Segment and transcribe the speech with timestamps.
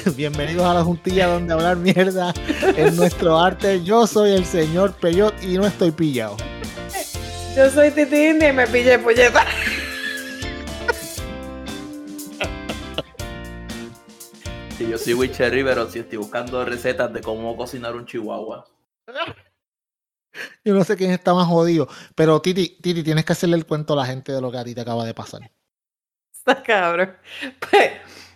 [0.16, 2.32] Bienvenidos a la juntilla donde hablar mierda
[2.76, 3.82] en nuestro arte.
[3.82, 6.36] Yo soy el señor Peyot y no estoy pillado.
[7.56, 9.44] Yo soy Titi India y me pillé puñeta.
[14.78, 18.66] Sí, yo soy Witcher Rivero, si estoy buscando recetas de cómo cocinar un chihuahua.
[20.64, 23.94] Yo no sé quién está más jodido, pero Titi, Titi, tienes que hacerle el cuento
[23.94, 25.50] a la gente de lo que a ti te acaba de pasar.
[26.32, 27.16] Está cabrón.
[27.58, 27.92] Pues,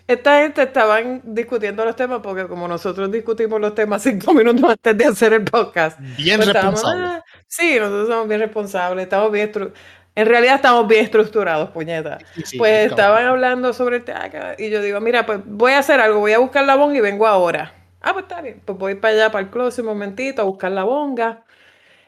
[0.06, 4.96] esta gente estaban discutiendo los temas porque como nosotros discutimos los temas cinco minutos antes
[4.98, 5.98] de hacer el podcast.
[6.16, 6.54] Bien pues.
[6.54, 9.72] "Ah, sí, nosotros somos bien responsables, estamos bien estru-
[10.16, 12.18] en realidad estamos bien estructurados, puñeta.
[12.34, 12.90] Sí, sí, pues cabrón.
[12.90, 16.32] estaban hablando sobre el tema y yo digo, mira, pues voy a hacer algo, voy
[16.32, 17.72] a buscar la bonga y vengo ahora.
[18.00, 20.70] Ah, pues está bien, pues voy para allá, para el closet un momentito a buscar
[20.70, 21.42] la bonga.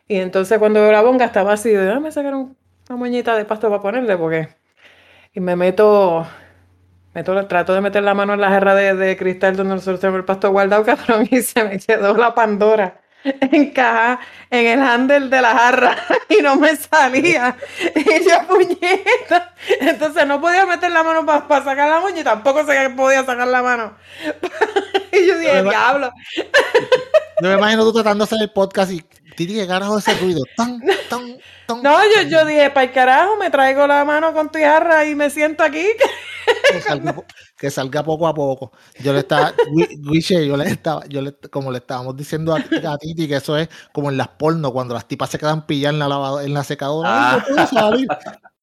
[0.06, 2.56] Y entonces cuando veo la bonga estaba así, déjame sacar un-
[2.88, 4.48] una moñita de pasto para ponerle, porque...
[5.32, 6.26] Y me meto,
[7.16, 10.18] meto trato de meter la mano en la jarra de, de cristal donde nosotros tenemos
[10.18, 15.40] el pasto guardado, cabrón, y se me quedó la Pandora encajada en el handle de
[15.40, 15.96] la jarra
[16.28, 17.56] y no me salía.
[17.96, 19.54] Y yo, puñeta.
[19.80, 23.62] Entonces no podía meter la mano para sacar la y tampoco se podía sacar la
[23.62, 23.96] mano.
[25.10, 26.12] y yo dije, diablo.
[27.42, 29.02] Yo me imagino tú tratando de hacer el podcast y
[29.36, 30.42] Titi, ¿qué carajo es ese ruido?
[30.56, 31.82] Tan, tan, tan.
[31.82, 35.14] No, yo, yo dije, para el carajo, me traigo la mano con tu jarra y
[35.14, 35.84] me siento aquí.
[36.72, 37.24] que salga, po-
[37.58, 38.72] que salga poco a poco.
[39.00, 39.52] Yo le estaba,
[40.08, 43.56] Wiche, yo le estaba, yo le, como le estábamos diciendo a, a Titi, que eso
[43.56, 46.54] es como en las porno, cuando las tipas se quedan pilladas en la lavado- en
[46.54, 47.32] la secadora.
[47.34, 48.08] Ay, no puedo salir.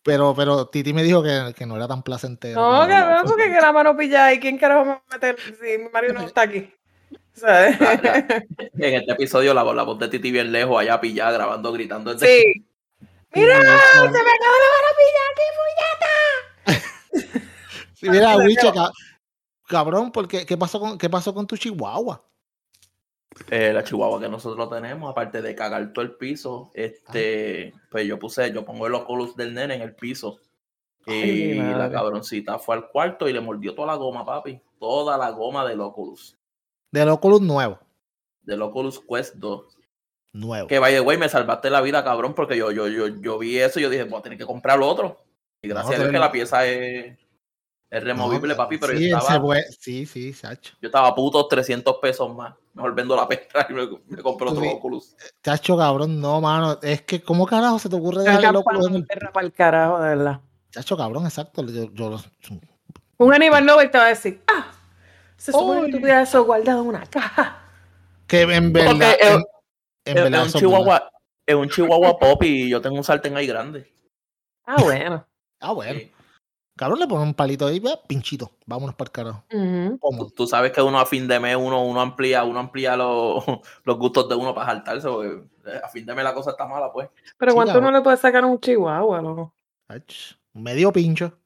[0.05, 2.59] Pero, pero Titi me dijo que, que no era tan placentero.
[2.59, 5.77] No, cabrón, porque que la mano pillada y quién carajo me va a meter si
[5.77, 6.73] mi marido no está aquí.
[7.33, 7.77] ¿Sabes?
[8.77, 12.13] En este episodio la, la voz de Titi bien lejos, allá pillada, grabando, gritando.
[12.13, 12.65] desde- sí.
[13.35, 15.41] Mira, se me acabó la mano pillada aquí,
[17.95, 18.91] Sí, mira, Wiche, ca-
[19.67, 22.23] cabrón, porque ¿qué pasó con qué pasó con tu chihuahua?
[23.49, 28.19] Eh, la chihuahua que nosotros tenemos, aparte de cagar todo el piso, este, pues yo
[28.19, 30.39] puse, yo pongo el Oculus del nene en el piso.
[31.07, 34.61] Ay, Y la cabroncita fue al cuarto y le mordió toda la goma, papi.
[34.79, 36.37] Toda la goma del Oculus.
[36.93, 37.79] Del Oculus nuevo.
[38.43, 39.77] Del Oculus Quest 2.
[40.33, 40.67] Nuevo.
[40.67, 43.79] Que vaya, güey, me salvaste la vida, cabrón, porque yo, yo, yo, yo vi eso
[43.79, 45.23] y yo dije, voy a tener que comprar lo otro.
[45.63, 47.17] Y gracias No, a Dios que la pieza es,
[47.89, 50.75] es removible, No, papi, pero sí, yo, estaba, fue- sí, sí, Sacho.
[50.81, 52.53] yo estaba puto 300 pesos más.
[52.75, 54.69] Mejor vendo la pesta y me, me compro otro Sí.
[54.71, 55.15] Oculus.
[55.43, 56.77] Chacho, cabrón, no, mano.
[56.83, 59.51] Es que, ¿cómo carajo se te ocurre dejar el Oculus en el perra para el
[59.53, 60.41] carajo, de verdad.
[60.69, 61.65] Chacho, cabrón, exacto.
[61.65, 62.19] Yo,
[63.17, 64.71] Un Aníbal Nobel te va a decir, ah,
[65.43, 65.91] se supone que Uy.
[65.91, 67.61] tú tuvieras eso guardado en una caja.
[68.27, 68.91] que en verdad.
[68.91, 69.35] Porque, eh, en,
[70.05, 71.09] en Es, verdad es un chihuahua,
[71.45, 73.91] es un chihuahua pop y yo tengo un sartén ahí grande.
[74.65, 75.27] Ah, bueno.
[75.59, 75.99] Ah, bueno.
[75.99, 76.11] Sí.
[76.77, 78.51] Cabrón, le ponen un palito ahí, ve, pinchito.
[78.65, 79.43] Vámonos para el carajo.
[79.49, 83.43] Tú, tú sabes que uno a fin de mes uno, uno amplía, uno amplía los,
[83.83, 86.65] los gustos de uno para saltarse, porque eh, a fin de mes la cosa está
[86.65, 87.09] mala, pues.
[87.37, 87.91] Pero Sí, ¿cuánto cabrón.
[87.91, 89.53] no le puede sacar a un chihuahua, loco?
[90.53, 91.37] Medio pincho.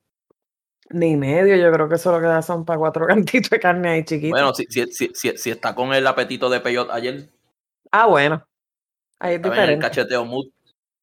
[0.90, 3.90] Ni medio, yo creo que eso lo que da son para cuatro cantitos de carne
[3.90, 4.32] ahí chiquitos.
[4.32, 7.30] Bueno, si, si, si, si, si está con el apetito de peyot ayer,
[7.92, 8.48] ah, bueno.
[9.20, 10.46] Ahí es el cacheteo mood.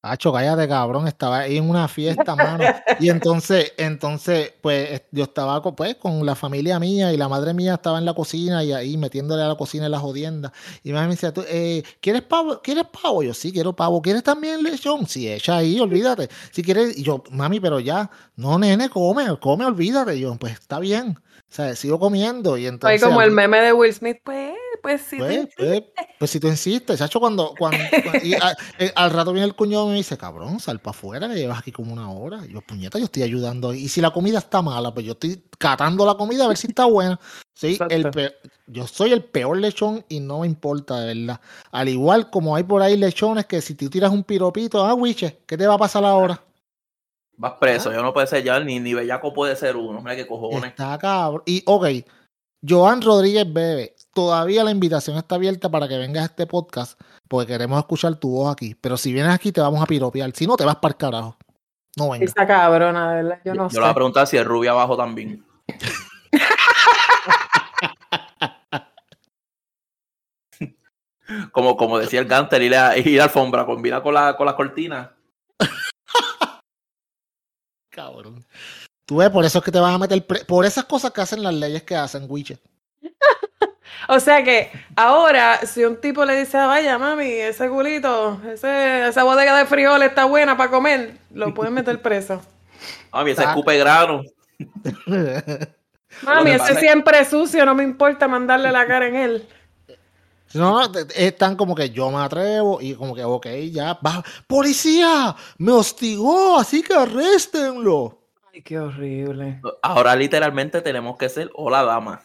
[0.06, 1.09] Hacho, cállate, cabrón.
[1.09, 2.62] Estaba ahí en una fiesta, mano.
[3.00, 7.54] Y entonces, entonces, pues, es- yo estaba pues, con la familia mía y la madre
[7.54, 10.53] mía estaba en la cocina y ahí metiéndole a la cocina en la jodienda.
[10.82, 12.60] Y mi mamá me decía, ¿Tú, eh, ¿quieres pavo?
[12.62, 13.22] ¿Quieres pavo?
[13.22, 14.03] Yo, sí, quiero pavo.
[14.03, 15.06] ¿Quieres también lechón?
[15.06, 16.28] Sí, echa ahí, olvídate.
[16.53, 20.16] Si quieres, y yo, mami, pero ya, no, nene, come, come, olvídate.
[20.16, 21.19] Y yo, pues, está bien.
[21.19, 22.59] O sea, sigo comiendo.
[22.59, 23.03] Y entonces...
[23.03, 24.53] como a el meme de Will Smith, pues,
[24.84, 25.17] pues sí.
[25.17, 25.83] pues, pues,
[26.19, 29.55] pues si tú insistes, chacho, cuando, cuando, cuando- y a- eh, al rato viene el
[29.56, 32.45] cuñado y me dice, cabrón, sal para afuera, que llevas aquí como una hora.
[32.47, 33.72] Y yo, puñeta, yo estoy ayudando.
[33.72, 36.67] Y si la comida está mala, pues yo estoy catando la comida a ver si
[36.67, 37.19] está buena.
[37.54, 38.13] Sí, el
[38.66, 41.41] yo soy el peor lechón y no me importa, de verdad.
[41.71, 45.41] Al igual como hay por ahí lechones que si tú tiras un piropito, ah, wiche,
[45.47, 46.42] ¿qué te va a pasar ahora?
[47.36, 50.01] Vas preso, yo no puede ser ya, ni, ni bellaco puede ser uno.
[50.01, 50.71] Mira qué cojones.
[50.71, 51.42] Está cabrón.
[51.47, 51.86] Y, ok,
[52.66, 57.53] Joan Rodríguez Bebe, todavía la invitación está abierta para que vengas a este podcast, porque
[57.53, 58.75] queremos escuchar tu voz aquí.
[58.81, 60.31] Pero si vienes aquí, te vamos a piropear.
[60.34, 61.37] Si no, te vas para el carajo.
[61.97, 62.31] No vengas.
[62.31, 63.41] Esa cabrona, de verdad.
[63.45, 63.77] Yo Yo, no yo sé.
[63.77, 65.45] le voy a preguntar si es rubia abajo también.
[71.53, 74.57] como, como decía el Ganter, ir a, ir a alfombra, combina con la, con la
[74.57, 75.15] cortina.
[77.91, 78.45] Cabrón.
[79.07, 80.27] Tú ves, por eso es que te van a meter.
[80.47, 82.59] Por esas cosas que hacen las leyes que hacen, Wiche.
[84.09, 89.24] O sea que ahora, si un tipo le dice, vaya mami, ese culito, ese, esa
[89.24, 92.42] bodega de frijoles está buena para comer, lo pueden meter preso.
[93.12, 94.22] A mí ese escupe grano.
[96.22, 99.48] Mami, ese siempre es sucio, no me importa mandarle la cara en él.
[100.54, 100.80] No,
[101.16, 104.22] están como que yo me atrevo y como que, ok, ya, va.
[104.47, 105.34] ¡Policía!
[105.59, 106.60] ¡Me hostigó!
[106.60, 108.21] Así que arréstenlo.
[108.53, 109.60] Ay, qué horrible.
[109.83, 112.22] Ahora literalmente tenemos que ser hola dama.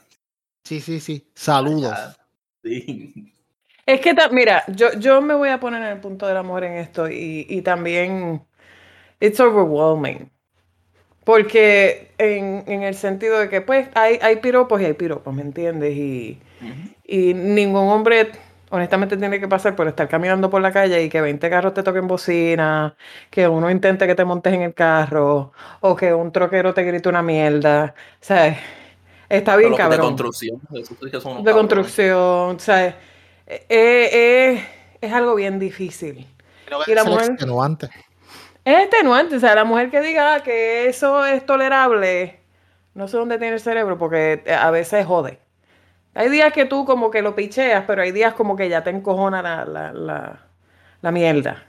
[0.70, 1.32] Sí, sí, sí.
[1.36, 2.20] Saludos.
[2.64, 3.34] Sí.
[3.86, 6.66] Es que, mira, yo, yo me voy a poner en el punto de la mujer
[6.66, 8.46] en esto y, y también
[9.22, 10.32] it's overwhelming.
[11.26, 15.44] Porque en, en el sentido de que, pues, hay, hay piropos y hay piropos, ¿me
[15.44, 15.96] entiendes?
[15.98, 16.42] Y,
[17.06, 18.32] y ningún hombre,
[18.72, 21.84] honestamente, tiene que pasar por estar caminando por la calle y que 20 carros te
[21.84, 22.96] toquen bocina,
[23.32, 27.10] que uno intente que te montes en el carro, o que un troquero te grite
[27.10, 27.96] una mierda.
[28.22, 28.58] O sea,
[29.30, 30.60] está bien, de cabrón construcción.
[31.12, 32.88] que son unos de construcción, o sea,
[33.48, 34.66] eh, eh,
[35.02, 36.28] es algo bien difícil.
[36.88, 37.90] Y la mujer- extenuante.
[38.66, 42.40] Es extenuante, o sea, la mujer que diga ah, que eso es tolerable,
[42.94, 45.40] no sé dónde tiene el cerebro, porque eh, a veces jode.
[46.14, 48.90] Hay días que tú como que lo picheas, pero hay días como que ya te
[48.90, 50.40] encojona la, la, la,
[51.02, 51.66] la mierda.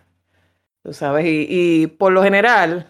[0.82, 2.88] Tú sabes, y, y por lo general,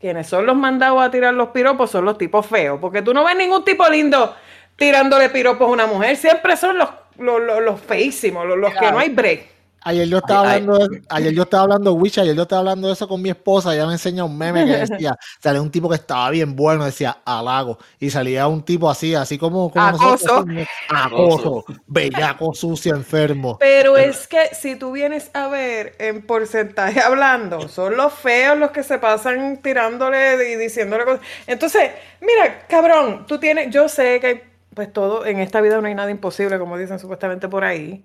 [0.00, 3.24] quienes son los mandados a tirar los piropos son los tipos feos, porque tú no
[3.24, 4.34] ves ningún tipo lindo
[4.76, 8.92] tirándole piropos a una mujer, siempre son los, los, los, los feísimos, los, los que
[8.92, 9.57] no hay break.
[9.82, 10.60] Ayer yo estaba Ay, ay.
[10.60, 13.30] hablando de, ayer yo estaba hablando, Wicha, ayer yo estaba hablando de eso con mi
[13.30, 16.84] esposa, ella me enseña un meme que decía, sale un tipo que estaba bien bueno,
[16.84, 20.44] decía halago, y salía un tipo así, así como, como Acoso.
[20.44, 23.56] nosotros, acoso, bellaco, sucio, enfermo.
[23.58, 28.70] Pero es que si tú vienes a ver en porcentaje hablando, son los feos los
[28.72, 31.20] que se pasan tirándole y diciéndole cosas.
[31.46, 31.90] Entonces,
[32.20, 36.10] mira, cabrón, tú tienes, yo sé que pues todo, en esta vida no hay nada
[36.10, 38.04] imposible, como dicen supuestamente por ahí,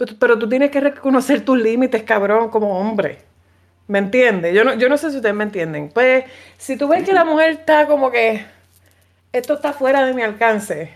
[0.00, 3.18] pero, pero tú tienes que reconocer tus límites, cabrón, como hombre.
[3.86, 4.54] ¿Me entiendes?
[4.54, 5.90] Yo no, yo no sé si ustedes me entienden.
[5.90, 6.24] Pues,
[6.56, 8.46] si tú ves que la mujer está como que,
[9.30, 10.90] esto está fuera de mi alcance,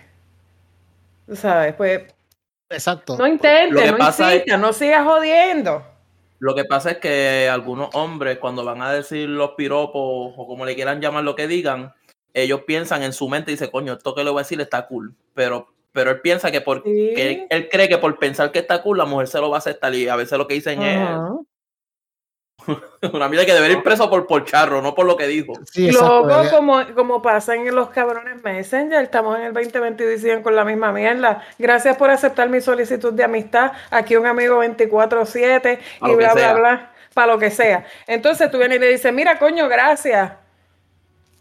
[1.26, 2.04] tú sabes, pues
[2.70, 3.18] Exacto.
[3.18, 5.84] no intentes, no insistas, no sigas jodiendo.
[6.38, 10.64] Lo que pasa es que algunos hombres, cuando van a decir los piropos o como
[10.64, 11.92] le quieran llamar lo que digan,
[12.32, 14.86] ellos piensan en su mente y dicen, coño, esto que le voy a decir está
[14.86, 15.14] cool.
[15.34, 17.12] Pero, pero él piensa que por Sí.
[17.14, 19.58] que él cree que por pensar que está cool, la mujer se lo va a
[19.61, 19.94] aceptar.
[19.94, 21.08] Y a veces lo que dicen es
[23.12, 25.52] una mierda que debería ir preso por, por charro, no por lo que dijo.
[25.70, 25.91] Sí.
[25.91, 30.56] Luego, como, como pasa en los cabrones Messenger, estamos en el 2022 y siguen con
[30.56, 31.43] la misma mierda.
[31.58, 33.73] Gracias por aceptar mi solicitud de amistad.
[33.91, 36.55] Aquí un amigo 24-7 Pa' y bla, bla, sea.
[36.55, 37.85] bla, para lo que sea.
[38.06, 40.32] Entonces tú vienes y le dices, mira, coño, gracias.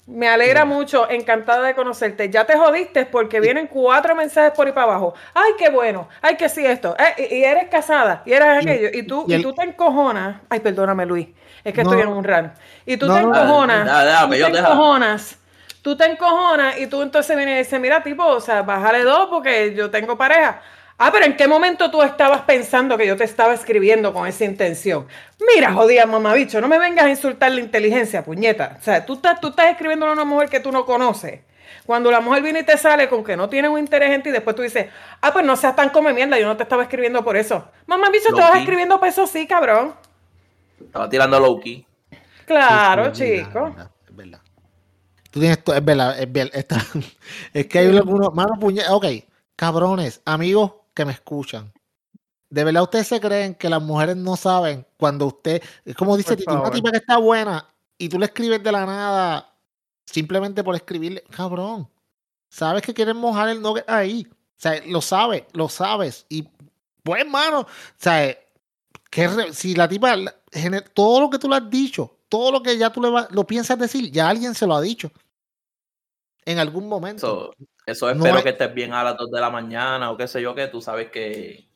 [0.05, 2.29] Me alegra mucho, encantada de conocerte.
[2.29, 5.13] Ya te jodiste porque vienen cuatro mensajes por ahí para abajo.
[5.33, 6.09] Ay, qué bueno.
[6.21, 6.93] Ay, que sí esto.
[6.99, 8.21] Eh, y, y eres casada.
[8.25, 8.89] Y eres aquello.
[8.91, 10.41] Y tú, y tú te encojonas.
[10.49, 11.29] Ay, perdóname, Luis.
[11.63, 11.89] Es que No.
[11.91, 12.53] estoy en un rant.
[12.85, 14.27] Y tú No, te no, encojonas.
[14.27, 15.39] tú yo te encojonas.
[15.81, 19.27] Tú te encojonas y tú entonces vienes y dices, mira, tipo, o sea, bájale dos
[19.29, 20.61] porque yo tengo pareja.
[21.05, 24.45] Ah, pero ¿en qué momento tú estabas pensando que yo te estaba escribiendo con esa
[24.45, 25.05] intención?
[25.53, 28.77] Mira, jodida mamabicho, no me vengas a insultar la inteligencia, puñeta.
[28.79, 31.41] O sea, tú estás, tú estás escribiendo a una mujer que tú no conoces.
[31.85, 34.31] Cuando la mujer viene y te sale con que no tiene un interés en ti,
[34.31, 34.87] después tú dices,
[35.19, 37.67] ah, pues no seas tan come mierda, yo no te estaba escribiendo por eso.
[37.85, 39.95] Mamabicho, te vas escribiendo por eso sí, cabrón.
[40.79, 41.85] Estaba tirando low key.
[42.45, 43.59] Claro, Sí, es chico.
[43.67, 44.41] Es verdad, es verdad.
[45.31, 46.55] Tú tienes to- es verdad, es verdad.
[46.57, 46.77] está-
[47.53, 49.05] es que hay algunos, mano puñe, ok,
[49.57, 51.71] cabrones, amigos que me escuchan.
[52.49, 56.37] De verdad ustedes se creen que las mujeres no saben cuando usted, es como dice
[56.47, 59.53] una tipa que está buena y tú le escribes de la nada
[60.05, 61.89] simplemente por escribirle, cabrón,
[62.49, 64.27] sabes que quieren mojar el nugget ahí.
[64.29, 66.25] O sea, lo sabes, lo sabes.
[66.29, 66.47] Y
[67.01, 68.37] pues, mano, o sea,
[69.09, 70.15] que si la tipa,
[70.93, 73.45] todo lo que tú le has dicho, todo lo que ya tú le vas, lo
[73.45, 75.11] piensas decir, ya alguien se lo ha dicho.
[76.45, 77.53] En algún momento.
[77.53, 77.53] Eso,
[77.85, 80.27] eso No espero hay- que estés bien a las 2 de la mañana o qué
[80.27, 81.67] sé yo, que tú sabes que.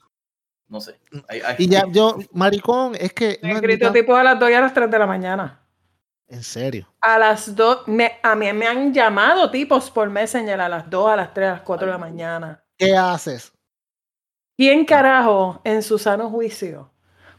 [0.68, 1.00] No sé.
[1.30, 3.40] Hay- hay- y ya yo, maricón, es que.
[3.42, 5.62] Me no escrito tipos a las 2 y a las 3 de la mañana.
[6.30, 6.88] En serio.
[7.00, 11.10] A las 2, me, a mí me han llamado tipos por Messenger a las 2,
[11.10, 12.62] a las 3, a las 4 de la mañana.
[12.78, 13.54] ¿Qué haces?
[14.58, 16.92] ¿Quién carajo, en su sano juicio,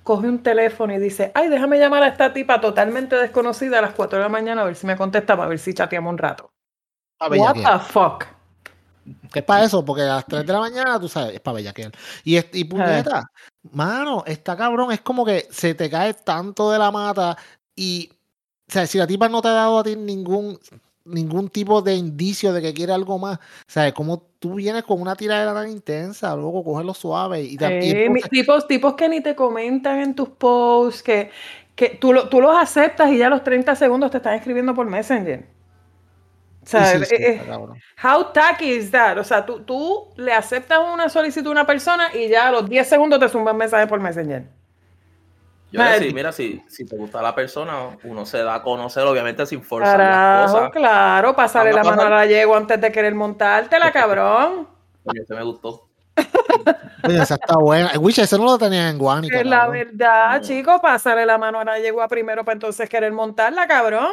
[0.05, 3.93] coge un teléfono y dice, ay, déjame llamar a esta tipa totalmente desconocida a las
[3.93, 6.51] 4 de la mañana a ver si me contesta, para ver si chateamos un rato?
[7.19, 8.25] Pa' What the fuck?
[9.35, 11.93] Es para eso, porque a las 3 de la mañana, tú sabes, es para bellaquear.
[12.25, 13.31] Y, y puñeta,
[13.73, 17.37] mano, está cabrón, es como que se te cae tanto de la mata
[17.75, 18.11] y,
[18.69, 20.59] o sea, si la tipa no te ha dado a ti ningún
[21.07, 25.01] ningún tipo de indicio de que quiere algo más, o sea, como tú vienes con
[25.01, 29.35] una tiradera tan intensa, luego cogerlo suave y, Eh, entonces- tipos, tipos que ni te
[29.35, 31.31] comentan en tus posts, que,
[31.75, 34.75] que tú, lo- tú los aceptas y ya a los 30 segundos te están escribiendo
[34.75, 35.47] por Messenger.
[36.69, 37.09] O ¿Sabes?
[37.09, 37.53] sí, sí, Eh, eh.
[38.07, 39.17] How tacky is that?
[39.19, 42.69] O sea, tú, tú le aceptas una solicitud a una persona y ya a los
[42.69, 44.45] 10 segundos te zumba un mensaje por Messenger.
[45.71, 49.05] Yo Madre- decir, mira, si, si te gusta la persona, uno se da a conocer,
[49.05, 50.71] obviamente sin forzar las Carajo, cosas.
[50.73, 54.69] claro, pasarle la mano a la yegua antes de querer montártela, cabrón.
[55.05, 55.89] Coño, este me gustó.
[57.05, 57.93] Oye, esa está buena.
[57.99, 59.41] Wish, ese no lo tenía en Guanica.
[59.41, 60.41] Es la verdad, No.
[60.47, 64.11] chicos, pasarle la mano a la yegua primero para entonces querer montarla, cabrón.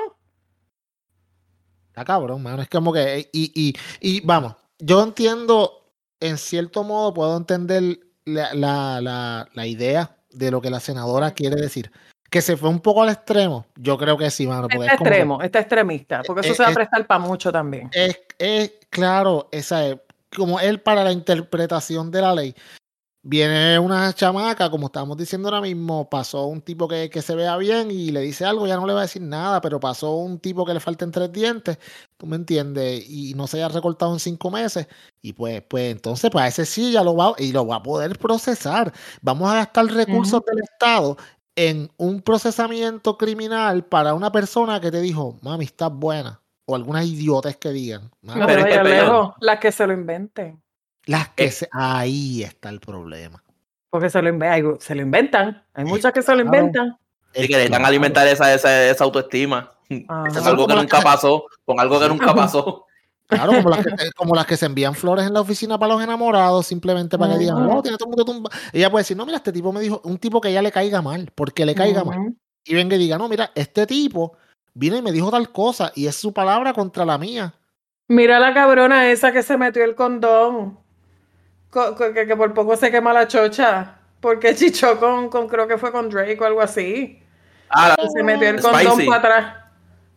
[1.96, 2.62] Está cabrón, mano.
[2.62, 3.30] Es como que.
[3.32, 5.88] Y, y, y vamos, yo entiendo,
[6.20, 11.32] en cierto modo, puedo entender la, la, la, la idea de lo que la senadora
[11.32, 11.90] quiere decir.
[12.30, 13.66] Que se fue un poco al extremo.
[13.78, 14.64] Yo creo que sí, mano.
[14.64, 16.76] Porque Está es como que- extremo, está extremista, porque eso Eh, se va a eh,
[16.76, 17.90] prestar para mucho también.
[17.94, 19.96] es, es claro, esa es
[20.36, 22.54] como él para la interpretación de la ley.
[23.28, 27.58] Viene una chamaca, como estábamos diciendo ahora mismo, pasó un tipo que, que se vea
[27.58, 30.38] bien y le dice algo, ya no le va a decir nada, pero pasó un
[30.38, 31.80] tipo que le faltan tres dientes,
[32.18, 34.88] tú me entiendes, y no se haya recortado en cinco meses,
[35.24, 37.82] y pues, pues entonces, pues a ese sí ya lo va, y lo va a
[37.84, 38.94] poder procesar.
[39.24, 41.18] Vamos a gastar recursos del Estado
[41.56, 46.42] en un procesamiento criminal para una persona que te dijo, mami, estás buena.
[46.68, 48.12] O algunas idiotas que digan.
[48.22, 50.62] "Mami, No pero te es que las que se lo inventen.
[51.06, 51.52] Las que Eh.
[51.52, 51.70] se...
[51.72, 53.44] Ahí está el problema.
[53.90, 55.64] Porque se lo, se lo inventan.
[55.74, 56.98] Hay muchas que se lo inventan.
[57.34, 59.72] Y Es que necesitan alimentar esa, esa, esa autoestima.
[60.08, 60.28] Ajá.
[60.28, 62.86] Es algo que nunca pasó, con algo que nunca pasó.
[63.28, 66.04] Claro, como las, que, como las que se envían flores en la oficina para los
[66.04, 68.50] enamorados, simplemente para que digan, oh, tiene todo el mundo tumba.
[68.72, 71.02] Ella puede decir, no, mira, este tipo me dijo, un tipo que ya le caiga
[71.02, 72.36] mal, porque le caiga mal.
[72.64, 74.34] Y venga y diga, no, mira, este tipo
[74.74, 77.54] vino y me dijo tal cosa, y es su palabra contra la mía.
[78.08, 80.78] Mira la cabrona esa que se metió el condón.
[81.72, 83.96] Que, que por poco se quema la chocha.
[84.20, 87.22] Porque chichó con, con, creo que fue con Drake o algo así.
[87.70, 89.56] Ah, se metió el condón para atrás.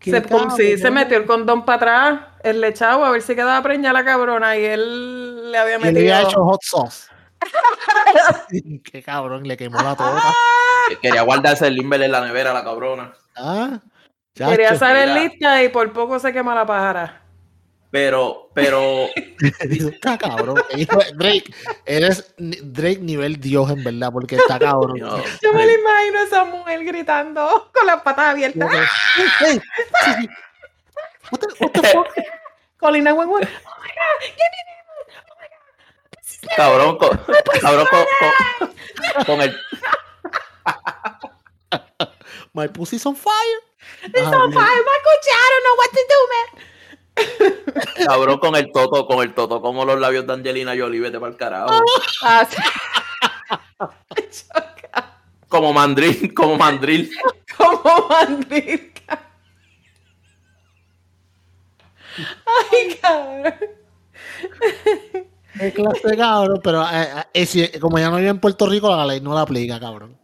[0.00, 0.22] Se,
[0.56, 4.04] sí, se metió el condón para atrás, el lechado, a ver si quedaba preñada la
[4.04, 4.56] cabrona.
[4.56, 6.14] Y él le había Y le metido.
[6.16, 7.08] había hecho hot sauce.
[8.84, 9.96] Qué cabrón, le quemó la
[10.88, 13.12] que quería guardarse el limber en la nevera, la cabrona.
[13.36, 13.80] Ah,
[14.34, 15.20] Quería salir mira.
[15.22, 17.20] lista y por poco se quema la pájara.
[17.90, 19.08] Pero, pero,
[19.60, 20.62] Está cabrón.
[21.14, 21.44] Drake,
[21.86, 24.98] eres Drake nivel Dios en verdad, porque está cabrón.
[24.98, 28.70] no, Yo me lo imagino a esa mujer gritando con las patas abiertas.
[29.40, 29.60] Hey, sí,
[30.20, 30.28] sí.
[31.30, 32.08] What the, what the fuck?
[32.78, 33.48] Calling 911.
[36.56, 37.18] cabrón, con,
[37.60, 38.04] cabrón con,
[38.58, 38.74] con,
[39.24, 39.56] con el,
[42.52, 43.60] My pussy's on fire.
[44.04, 44.64] It's Ah, on fire.
[44.64, 46.46] I don't know what to do, man.
[48.06, 51.32] Cabrón con el toto, con el toto, como los labios de Angelina Jolie, vete para
[51.32, 51.70] el carajo.
[52.22, 52.56] Ah, sí.
[55.48, 57.10] Como mandril, como mandril.
[57.56, 59.18] Como mandrica.
[62.46, 63.54] Ay, cabrón.
[65.58, 69.06] Qué clase cabrón, pero eh, eh, si- como ya no vive en Puerto Rico, la
[69.06, 70.16] ley no la aplica, cabrón.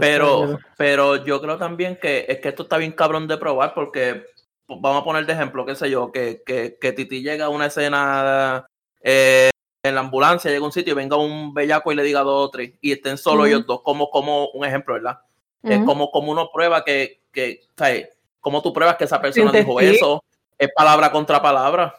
[0.00, 4.26] Pero, pero yo creo también que es que esto está bien cabrón de probar porque
[4.68, 7.66] vamos a poner de ejemplo, qué sé yo, que, que, que Titi llega a una
[7.66, 8.66] escena
[9.02, 9.50] eh,
[9.82, 12.48] en la ambulancia, llega a un sitio y venga un bellaco y le diga dos
[12.48, 13.46] o tres y estén solo Ujú.
[13.46, 15.20] ellos dos, como, como un ejemplo, ¿verdad?
[15.62, 18.10] Es como, como uno prueba que, que ¿sabes?
[18.44, 20.22] como tú pruebas que esa persona dijo eso,
[20.58, 21.94] es palabra contra palabra.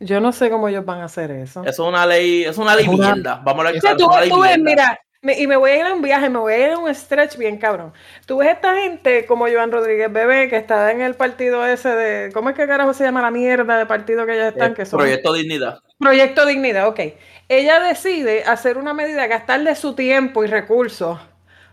[0.00, 1.62] Yo no sé cómo ellos van a hacer eso.
[1.64, 3.40] Es una ley, es una ley mierda.
[3.44, 5.76] Vamos a es O sea, hablar tú, tú ves, mira, me- y me voy a
[5.78, 7.92] ir a un viaje, me voy a ir a un stretch bien cabrón.
[8.26, 12.32] Tú ves esta gente como Joan Rodríguez Bebé, que está en el partido ese de,
[12.32, 14.72] ¿cómo es que carajo se llama la mierda de partido que ellos están?
[14.72, 15.78] Eh, que son Proyecto Dignidad.
[15.98, 17.00] Proyecto Dignidad, ok.
[17.48, 21.18] Ella decide hacer una medida, gastarle su tiempo y recursos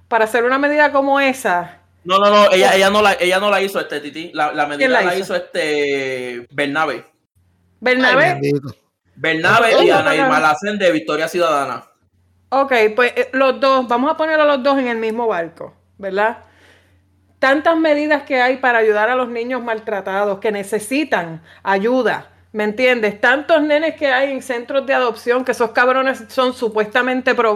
[0.07, 1.79] para hacer una medida como esa.
[2.03, 4.31] No, no, no, ella, ella no la, ella no la hizo este Titi.
[4.33, 5.35] La, la medida la la, hizo?
[5.35, 6.93] este Bernabe.
[6.93, 7.03] Ay,
[7.79, 8.75] Bernabe, bendito.
[9.15, 10.15] Bernabe Ay, y Ana.
[10.15, 11.83] Irma de Victoria Ciudadana.
[12.61, 15.73] Ok, pues eh, los dos, vamos a poner a los dos en el mismo barco,
[15.97, 16.37] ¿verdad?
[17.39, 23.19] Tantas medidas que hay para ayudar a los niños maltratados que necesitan ayuda, ¿me entiendes?
[23.19, 27.55] Tantos nenes que hay en centros de adopción que esos cabrones son supuestamente pro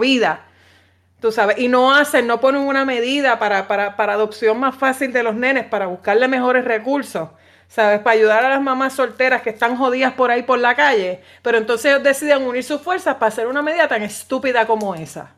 [1.20, 5.12] tú sabes, y no hacen, no ponen una medida para, para, para adopción más fácil
[5.12, 7.30] de los nenes, para buscarle mejores recursos,
[7.70, 8.00] ¿sabes?
[8.00, 11.56] Para ayudar a las mamás solteras que están jodidas por ahí por la calle, pero
[11.56, 15.36] entonces ellos deciden unir sus fuerzas para hacer una medida tan estúpida como esa.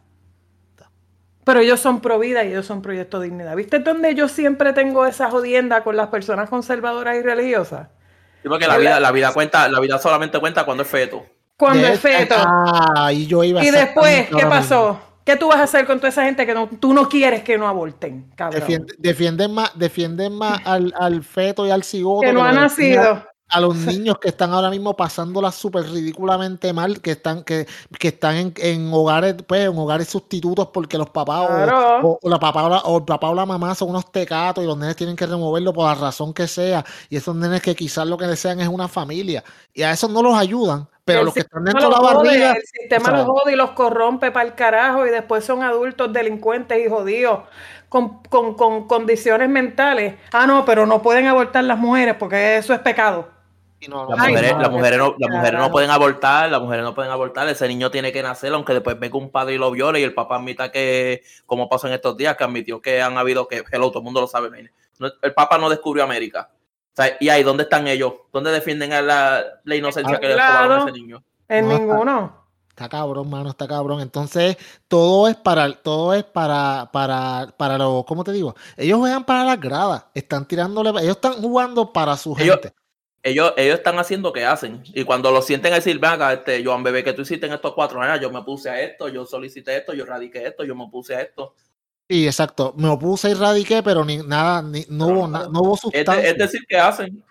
[1.44, 3.54] Pero ellos son pro vida y ellos son proyecto dignidad.
[3.56, 7.88] ¿Viste dónde yo siempre tengo esa jodienda con las personas conservadoras y religiosas?
[8.42, 11.26] Sí, porque la vida, la vida cuenta, la vida solamente cuenta cuando es feto.
[11.56, 12.34] Cuando De es feto.
[12.38, 15.00] Ah, y yo iba Y después, ¿qué pasó?
[15.25, 17.57] ¿Qué tú vas a hacer con toda esa gente que no, tú no quieres que
[17.59, 18.61] no aborten, cabrón?
[18.61, 22.23] Defiende- defienden más, defienden más al, al feto y al cigoto.
[22.23, 23.25] que no ha nacido.
[23.55, 27.67] a los niños que están ahora mismo pasándola súper ridículamente mal, que están, que,
[27.99, 31.99] que están en, en hogares, pues, en hogares sustitutos porque los papás Claro.
[32.02, 34.64] o, o la papá o, la, o el papá o la mamá son unos tecatos
[34.64, 36.83] y los nenes tienen que removerlo por la razón que sea.
[37.11, 39.45] Y esos nenes que quizás lo que desean es una familia.
[39.75, 40.88] Y a esos no los ayudan.
[41.04, 42.52] Pero El los que están dentro de la jode, barriga.
[42.52, 45.62] el sistema o sea, los jode y los corrompe para el carajo y después son
[45.62, 47.40] adultos delincuentes y jodidos
[47.88, 50.14] con, con- con condiciones mentales.
[50.32, 53.28] Ah, no, pero no pueden abortar las mujeres porque eso es pecado.
[53.80, 55.73] y no- Las mujeres, no, las qué mujeres, no, las mujeres no carajo.
[55.73, 59.18] pueden abortar, las mujeres no pueden abortar, ese niño tiene que nacer, aunque después venga
[59.18, 62.37] un padre y lo viole y el papá admita que, como pasó en estos días,
[62.37, 64.71] que admitió que han habido que, hello, todo el mundo lo sabe,
[65.21, 66.49] el papá no descubrió América.
[66.92, 68.12] O sea, y ahí, ¿dónde están ellos?
[68.32, 70.64] ¿Dónde defienden a la, la inocencia que le Claro.
[70.68, 71.25] robaron a ese niño?
[71.49, 72.42] En No, ninguno.
[72.68, 74.00] Está cabrón, mano, está cabrón.
[74.00, 74.56] Entonces,
[74.88, 78.54] todo es para, todo es para, para, para lo, ¿cómo te digo?
[78.76, 82.75] Ellos juegan para las gradas, están tirándole, ellos están jugando para su Ellos- gente.
[83.25, 84.82] Ellos, ellos están haciendo que hacen.
[84.87, 87.52] Y cuando lo sienten a decir, ven acá, este, Joan Bebé, que tú hiciste en
[87.52, 90.75] estos cuatro años, yo me puse a esto, yo solicité esto, yo radiqué esto, yo
[90.75, 91.54] me puse a esto.
[92.12, 92.75] Sí, exacto.
[92.76, 96.14] Me opuse y radiqué, pero ni nada, ni, no, hubo, na- no hubo Es, sustancia.
[96.23, 97.25] de- es decir, que hacen.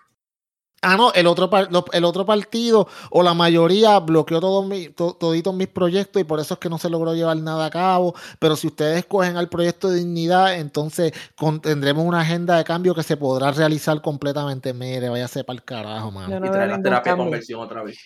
[0.84, 4.92] Ah, no, el otro, par- lo- el otro partido o la mayoría bloqueó todos mis,
[4.96, 7.70] to- toditos mis proyectos y por eso es que no se logró llevar nada a
[7.70, 8.12] cabo.
[8.40, 12.92] Pero si ustedes cogen al proyecto de dignidad, entonces con- tendremos una agenda de cambio
[12.96, 14.74] que se podrá realizar completamente.
[14.74, 16.40] Mire, váyase para el carajo, mano.
[16.40, 17.98] No Y traer la terapia de conversión otra vez.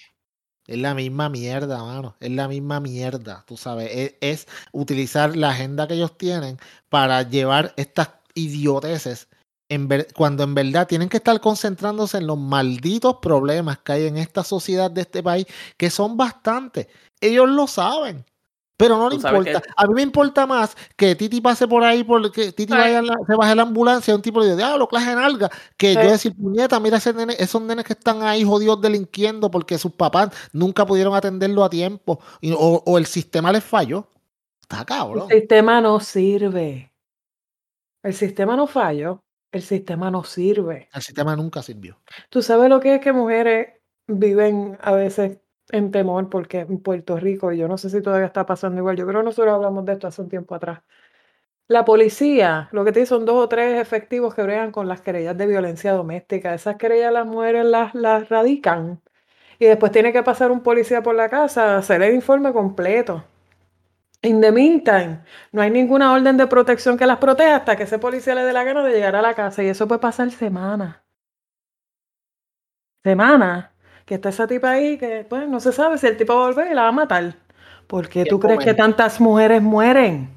[0.66, 2.16] Es la misma mierda, mano.
[2.20, 4.16] Es la misma mierda, tú sabes.
[4.20, 6.58] Es, utilizar la agenda que ellos tienen
[6.88, 9.28] para llevar estas idioteces
[9.68, 14.06] en ver- cuando en verdad tienen que estar concentrándose en los malditos problemas que hay
[14.06, 15.46] en esta sociedad de este país,
[15.76, 16.88] que son bastantes.
[17.20, 18.24] Ellos lo saben.
[18.78, 19.60] Pero no le importa.
[19.62, 22.78] que- A mí me importa más que Titi pase por ahí, porque Titi Ay.
[22.78, 25.50] vaya en la- se baje en la ambulancia, un tipo de diablo, clase de nalga,
[25.78, 29.78] que yo decir, puñeta, mira ese nene- esos nenes que están ahí jodidos delinquiendo porque
[29.78, 34.08] sus papás nunca pudieron atenderlo a tiempo y- o, o el sistema les falló.
[34.60, 35.28] Está cabrón.
[35.30, 36.92] El sistema no sirve.
[38.02, 39.20] El sistema no falló.
[39.52, 40.88] El sistema no sirve.
[40.92, 41.98] El sistema nunca sirvió.
[42.28, 43.68] Tú sabes lo que es que mujeres
[44.06, 45.38] viven a veces
[45.70, 48.96] en temor porque en Puerto Rico, y yo no sé si todavía está pasando igual,
[48.96, 50.80] yo creo que nosotros hablamos de esto hace un tiempo atrás.
[51.68, 55.00] La policía, lo que te dice son dos o tres efectivos que bregan con las
[55.00, 56.54] querellas de violencia doméstica.
[56.54, 59.02] Esas querellas las mujeres las, las radican
[59.58, 63.24] y después tiene que pasar un policía por la casa hacer el informe completo.
[64.22, 65.20] In the meantime,
[65.52, 68.52] no hay ninguna orden de protección que las proteja hasta que ese policía le dé
[68.52, 70.96] la gana de llegar a la casa y eso puede pasar semanas.
[73.04, 73.75] Semanas.
[74.06, 76.46] Que está esa tipa ahí que pues no se sabe si el tipo va a
[76.46, 77.36] volver y la va a matar.
[77.86, 80.30] ¿Por qué tú crees que tantas mujeres mueren?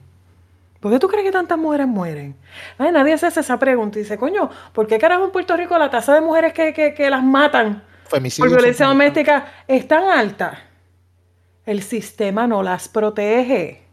[0.82, 2.36] ¿Por qué tú crees que tantas mujeres mueren?
[2.78, 5.78] Ay, nadie se hace esa pregunta y dice, coño, ¿por qué carajo en Puerto Rico
[5.78, 10.04] la tasa de mujeres que, que, que las matan Femicidio por violencia doméstica es tan
[10.06, 10.64] alta.
[11.66, 13.84] El sistema no las protege.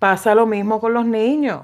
[0.00, 1.62] Pasa lo mismo con los niños.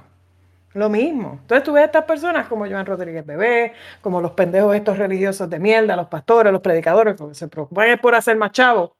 [0.75, 1.39] Lo mismo.
[1.41, 5.49] Entonces tú ves a estas personas como Joan Rodríguez Bebé, como los pendejos estos religiosos
[5.49, 8.91] de mierda, los pastores, los predicadores, que se preocupan es por hacer más chavos,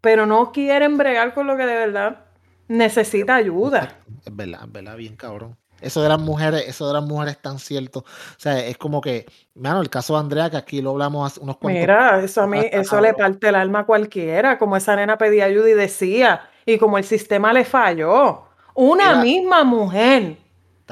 [0.00, 2.24] pero no quieren bregar con lo que de verdad
[2.66, 3.96] necesita ayuda.
[4.24, 5.56] Es verdad, es verdad, bien cabrón.
[5.80, 8.00] Eso de las mujeres, eso de las mujeres es tan cierto.
[8.00, 8.04] O
[8.38, 11.56] sea, es como que, mano, el caso de Andrea, que aquí lo hablamos hace unos
[11.56, 15.18] cuantos Mira, eso a mí, eso le parte el alma a cualquiera, como esa nena
[15.18, 18.44] pedía ayuda y decía, y como el sistema le falló.
[18.74, 19.22] Una Mira.
[19.22, 20.36] misma mujer,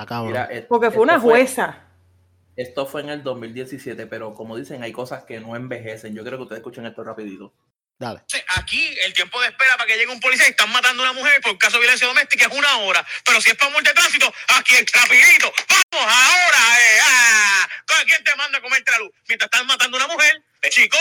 [0.01, 0.33] Está cabrón.
[0.33, 1.79] Mira, et- porque fue una jueza.
[2.57, 6.15] Esto fue en el 2017, pero como dicen, hay cosas que no envejecen.
[6.15, 7.53] Yo creo que ustedes escuchen esto rapidito.
[7.99, 8.23] Dale.
[8.57, 11.21] Aquí el tiempo de espera para que llegue un policía y están matando a una
[11.21, 13.07] mujer por caso de violencia doméstica es una hora.
[13.27, 15.53] Pero si es para multa de tránsito, aquí es rapidito.
[15.93, 16.81] ¡Vamos ahora!
[16.81, 17.69] Eh, ah.
[18.07, 19.11] ¿Quién te manda a comerte la luz?
[19.29, 20.97] Mientras están matando a una mujer, eh, chico.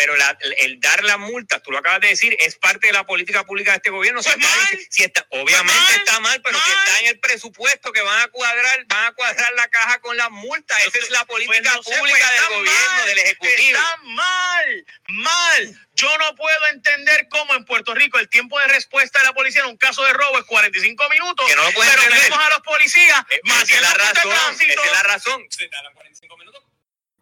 [0.00, 3.04] Pero la- el dar las multas, tú lo acabas de decir, es parte de la
[3.04, 4.22] política pública de este gobierno.
[4.22, 4.78] Si Pues está, mal.
[4.90, 5.98] si está- obviamente Pues mal.
[5.98, 9.52] está mal, pero si está en el presupuesto que van a cuadrar, van a cuadrar
[9.56, 10.78] la caja con las multas.
[10.86, 13.78] Esa es la política Pues no sé, pública pues del gobierno, mal, del ejecutivo.
[13.78, 15.86] Está mal, mal.
[15.94, 19.60] Yo no puedo entender cómo en Puerto Rico el tiempo de respuesta de la policía
[19.62, 21.46] en un caso de robo es 45 minutos.
[21.46, 22.24] Que no lo pueden pero entender.
[22.30, 25.46] tenemos a los policías Eh, Esa es la razón, esa es la razón.
[25.50, 26.62] Se tardan 45 minutos.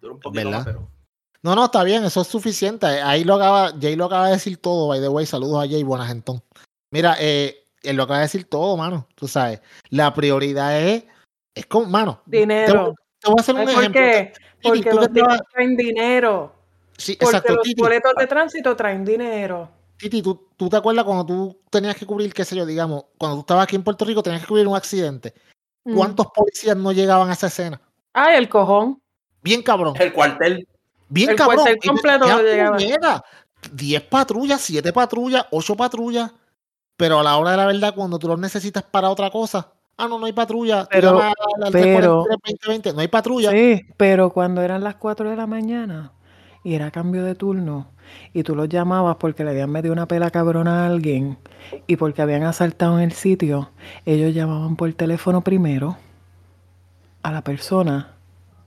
[0.01, 0.93] Dura un poquito pero.
[1.43, 2.87] No, no, está bien, eso es suficiente.
[2.87, 5.25] Ahí lo acaba, Jay lo acaba de decir todo, by the way.
[5.25, 6.43] Saludos a Jay Buenagentón.
[6.91, 9.07] Mira, eh, él lo acaba de decir todo, mano.
[9.15, 11.05] Tú sabes, la prioridad es,
[11.55, 12.23] es con, mano.
[12.27, 12.95] Dinero.
[13.21, 14.01] te voy a hacer un ¿Sabes por ejemplo.
[14.01, 14.33] qué?
[14.63, 16.53] Porque tú los tipos traen dinero.
[16.97, 17.81] Sí, Porque exacto, los Titi.
[17.81, 19.71] boletos de tránsito traen dinero.
[19.97, 23.37] Titi, ¿tú, tú te acuerdas cuando tú tenías que cubrir, qué sé yo, digamos, cuando
[23.37, 25.35] tú estabas aquí en Puerto Rico, tenías que cubrir un accidente.
[25.85, 25.97] Mm.
[25.97, 27.81] ¿Cuántos policías no llegaban a esa escena?
[28.13, 29.01] Ay, el cojón.
[29.43, 29.95] Bien cabrón.
[29.99, 30.67] El cuartel.
[31.09, 31.65] Bien El cabrón.
[31.65, 32.77] me- completo qué no llegaba.
[32.77, 33.25] puñeta.
[33.73, 36.33] 10 patrullas, 7 patrullas, 8 patrullas.
[36.97, 40.07] Pero a la hora de la verdad, cuando tú los necesitas para otra cosa, ah,
[40.09, 40.87] no, no hay patrulla.
[40.91, 43.51] Pero- llamas al- al pero- 343-2020, no hay patrulla.
[43.53, 46.13] Sí, pero cuando eran las 4 de la mañana
[46.65, 47.89] y era cambio de turno
[48.33, 51.39] y tú los llamabas porque le habían metido una pela cabrona a alguien
[51.87, 53.71] y porque habían asaltado en el sitio,
[54.05, 55.97] ellos llamaban por teléfono primero
[57.23, 58.15] a la persona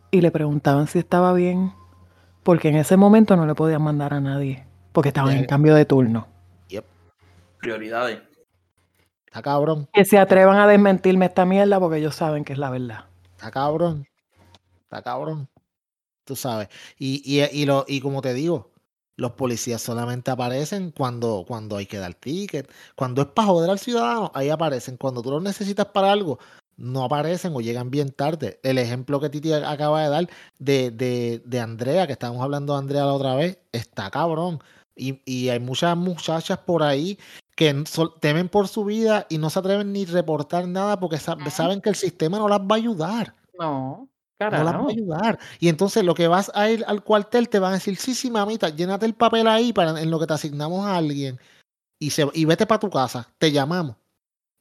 [0.10, 1.74] y le preguntaban si estaba bien,
[2.44, 5.48] porque en ese momento no le podían mandar a nadie, porque estaban en Ya.
[5.48, 6.28] cambio de turno.
[7.60, 8.20] Prioridades.
[9.28, 12.72] Está cabrón, Que se atrevan a desmentirme esta mierda porque ellos saben que es la
[12.72, 13.06] verdad.
[13.36, 14.08] está cabrón.
[14.82, 15.48] Está cabrón.
[16.26, 16.70] Tú sabes.
[16.98, 18.72] Y, y, y, lo, y como te digo,
[19.16, 22.70] los policías solamente aparecen cuando, cuando hay que dar ticket.
[22.96, 24.98] Cuando es para joder al ciudadano, ahí aparecen.
[24.98, 26.40] Cuando tú los necesitas para algo,
[26.82, 28.60] no aparecen o llegan bien tarde.
[28.64, 32.80] El ejemplo que Titi acaba de dar de, de, de Andrea, que estábamos hablando de
[32.80, 34.60] Andrea la otra vez, está cabrón.
[34.96, 37.18] Y, y hay muchas muchachas por ahí
[37.56, 37.84] que
[38.20, 41.90] temen por su vida y no se atreven ni reportar nada porque sa- saben que
[41.90, 43.36] el sistema no las va a ayudar.
[43.58, 44.88] No, No las va carajo.
[44.88, 45.40] a ayudar.
[45.60, 48.32] Y entonces lo que vas a ir al cuartel te van a decir, sí, sí,
[48.32, 51.40] mamita, llénate el papel ahí para en lo que te asignamos a alguien
[52.00, 53.96] y, se, y vete para tu casa, te llamamos.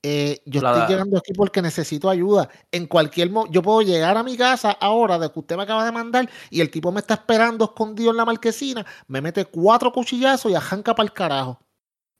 [0.03, 2.49] Eh, yo La- estoy llegando aquí porque necesito ayuda.
[2.73, 5.85] En cualquier momento, yo puedo llegar a mi casa ahora de que usted me acaba
[5.85, 9.93] de mandar y el tipo me está esperando escondido en la marquesina, me mete cuatro
[9.93, 11.61] cuchillazos y arranca para el carajo.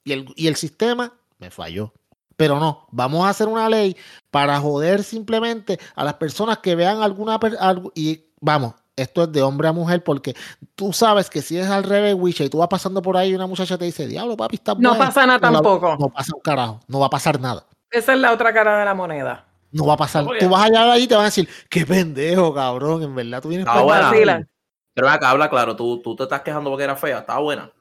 [0.03, 1.93] Y el, y el sistema me falló.
[2.37, 3.95] Pero no, vamos a hacer una ley
[4.31, 9.41] para joder simplemente a las personas que vean alguna algo y vamos, esto es de
[9.41, 10.35] hombre a mujer porque
[10.75, 13.35] tú sabes que si es al revés, Wisha, y tú vas pasando por ahí y
[13.35, 15.97] una muchacha te dice, diablo, papi, está No pasa nada tampoco.
[15.99, 17.65] No pasa un carajo, no va a pasar nada.
[17.91, 19.45] Esa es la otra cara de la moneda.
[19.71, 20.23] No va a pasar.
[20.23, 23.41] No, tú vas allá ahí y te van a decir, qué pendejo, cabrón, en verdad
[23.41, 24.01] tú vienes Ah, para bueno.
[24.01, 24.11] acá".
[24.11, 24.49] Vacilan.
[24.93, 27.71] Pero acá habla claro, tú, tú te estás quejando porque era fea, estaba buena.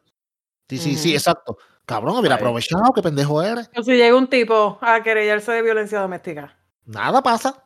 [0.68, 1.58] Sí, sí, sí, exacto.
[1.84, 3.68] Cabrón, hubiera aprovechado, qué pendejo eres.
[3.82, 6.56] Si llega un tipo a querellarse de violencia doméstica.
[6.84, 7.64] Nada pasa.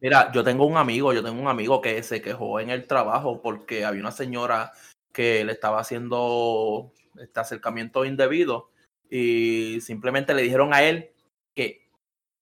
[0.00, 3.40] Mira, yo tengo un amigo, yo tengo un amigo que se quejó en el trabajo
[3.40, 4.72] porque había una señora
[5.12, 8.68] que le estaba haciendo este acercamiento indebido
[9.08, 11.13] y simplemente le dijeron a él
[11.54, 11.88] que,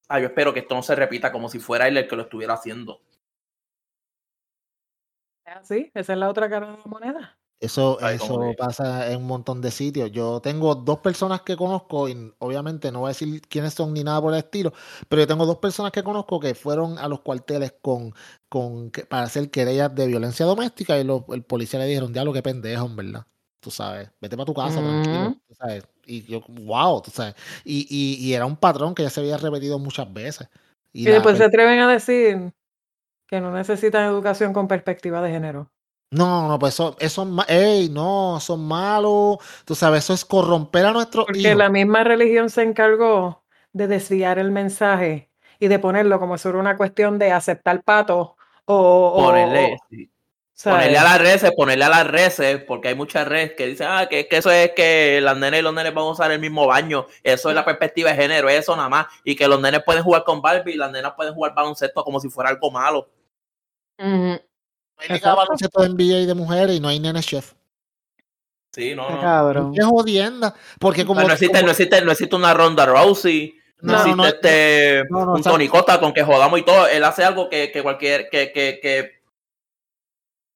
[0.09, 2.23] ah, yo espero que esto no se repita como si fuera él el que lo
[2.23, 3.01] estuviera haciendo.
[5.45, 5.91] ¿Es así?
[5.93, 7.37] Esa es la otra cara de la moneda.
[7.59, 10.11] Eso, Ay, eso que- pasa en un montón de sitios.
[10.11, 14.03] Yo tengo dos personas que conozco, y obviamente no voy a decir quiénes son ni
[14.03, 14.73] nada por el estilo,
[15.07, 18.13] pero yo tengo dos personas que conozco que fueron a los cuarteles con,
[18.49, 22.33] con que- para hacer querellas de violencia doméstica y lo- el policía le dijeron, diablo,
[22.33, 23.27] qué pendejo, en verdad.
[23.63, 25.29] Tú sabes, vete para tu casa, tranquilo.
[25.29, 25.39] Ujú.
[25.47, 25.83] tú sabes.
[26.05, 27.35] Y yo, wow, tú sabes.
[27.63, 30.49] Y, y, y era un patrón que ya se había repetido muchas veces.
[30.91, 32.53] Y, después se per- atreven a decir
[33.27, 35.71] que no necesitan educación con perspectiva de género.
[36.11, 39.37] No, no, pues eso, eso ey, no, son malos.
[39.65, 41.57] Tú sabes, eso es corromper a nuestros Porque hijos.
[41.57, 46.59] la misma religión se encargó de desviar el mensaje y de ponerlo como si fuera
[46.59, 48.33] una cuestión de aceptar patos
[48.65, 49.77] o, o- Ponerle, o-
[50.53, 50.77] ¿sabes?
[50.77, 54.07] ponerle a las redes, ponerle a las redes, porque hay muchas redes que dicen, ah,
[54.09, 56.67] que, que eso es que las nenas y los nenes van a usar el mismo
[56.67, 60.03] baño, eso es la perspectiva de género, eso nada más, y que los nenes pueden
[60.03, 63.09] jugar con Barbie y las nenas pueden jugar baloncesto como si fuera algo malo.
[63.99, 64.07] Ujú.
[64.07, 64.39] No
[64.97, 67.53] hay liga baloncesto de NBA de mujeres y no hay nene chef.
[68.71, 69.21] Sí, no, no.
[69.21, 69.73] cabrón.
[69.77, 70.53] Es jodienda.
[70.79, 71.21] Porque como.
[71.21, 75.03] No, existe, como- no, existe, no existe una Ronda Rousey, no, No, existe no, este,
[75.09, 76.87] no, no, un Tony Costa con que jodamos y todo.
[76.87, 79.22] Él hace algo que, que cualquier, que, que, que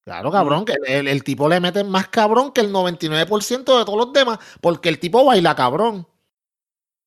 [0.07, 3.97] Claro, cabrón, que el, el tipo le mete más cabrón que el 99% de todos
[3.97, 6.07] los demás, porque el tipo baila cabrón.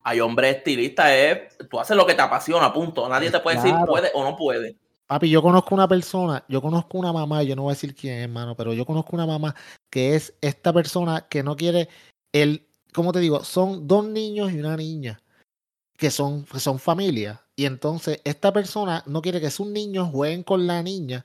[0.02, 3.08] hay hombres estilistas, es, tú haces lo que te apasiona, punto.
[3.08, 4.76] Nadie te puede decir puede o no puede.
[5.06, 8.18] Papi, yo conozco una persona, yo conozco una mamá, yo no voy a decir quién
[8.18, 9.54] es, hermano, pero yo conozco una mamá
[9.88, 11.88] que es esta persona que no quiere
[12.32, 13.44] el, ¿cómo te digo?
[13.44, 15.22] Son dos niños y una niña
[15.96, 17.40] que son, que son familia.
[17.56, 21.24] Y entonces esta persona no quiere que sus niños jueguen con la niña,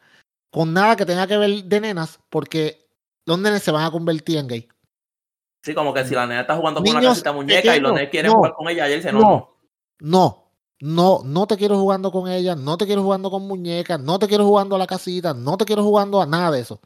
[0.56, 2.88] con nada que tenga que ver de nenas, porque
[3.26, 4.70] los nenes se van a convertir en gay.
[5.62, 8.10] Sí, como que si la nena está jugando con una casita muñeca y los nenes
[8.10, 9.28] quieren no, jugar con ella, y ella dice, no, no.
[9.28, 9.56] no.
[10.00, 14.18] No, no, no te quiero jugando con ella, no te quiero jugando con muñecas, no
[14.18, 16.80] te quiero jugando a la casita, no te quiero jugando a nada de eso.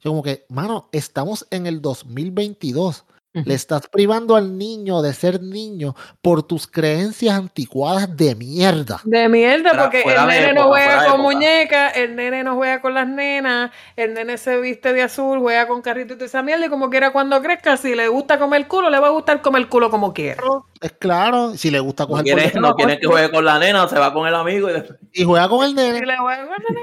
[0.00, 3.06] Yo como que, mano, estamos en el 2022.
[3.34, 9.00] Le estás privando al niño de ser niño por tus creencias anticuadas de mierda.
[9.04, 11.22] De mierda, Fuera- porque fuera el nene época, no juega con época.
[11.22, 15.66] muñecas, el nene no juega con las nenas, el nene se viste de azul, juega
[15.66, 18.68] con carrito y toda esa mierda, y como quiera cuando crezca, si le gusta comer
[18.68, 20.42] culo, le va a gustar comer culo como quiera.
[20.82, 23.58] Es claro, si le gusta No coger quiere, por- no quiere que juegue con la
[23.58, 26.04] nena, se va con el amigo y, después- y juega con el nene.
[26.04, 26.74] le juega con el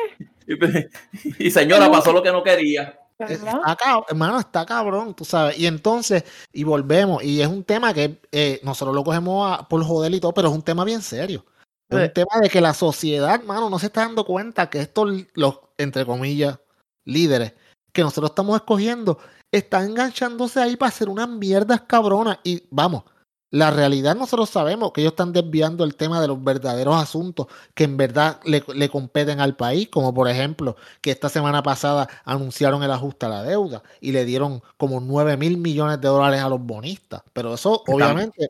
[0.48, 0.90] nene,
[1.38, 2.98] y, y señora, pasó lo que no quería.
[3.20, 3.62] ¿Verdad?
[3.68, 5.60] Está hermano, está cabrón, tú sabes.
[5.60, 9.84] Y entonces, y volvemos, y es un tema que eh, nosotros lo cogemos a- por
[9.84, 11.46] joder y todo, pero es un tema bien serio.
[11.90, 12.12] Es un Sí.
[12.14, 16.06] tema de que la sociedad, hermano, no se está dando cuenta que estos, los, entre
[16.06, 16.60] comillas,
[17.06, 17.54] líderes
[17.92, 19.18] que nosotros estamos escogiendo,
[19.52, 22.38] están enganchándose ahí para hacer unas mierdas cabronas.
[22.44, 23.04] Y vamos,
[23.52, 27.86] la realidad nosotros sabemos que ellos están desviando el tema de los verdaderos asuntos que
[27.86, 32.84] en verdad le, le competen al país, como por ejemplo que esta semana pasada anunciaron
[32.84, 36.50] el ajuste a la deuda y le dieron como 9 mil millones de dólares a
[36.50, 37.24] los bonistas.
[37.34, 38.50] Pero eso, obviamente,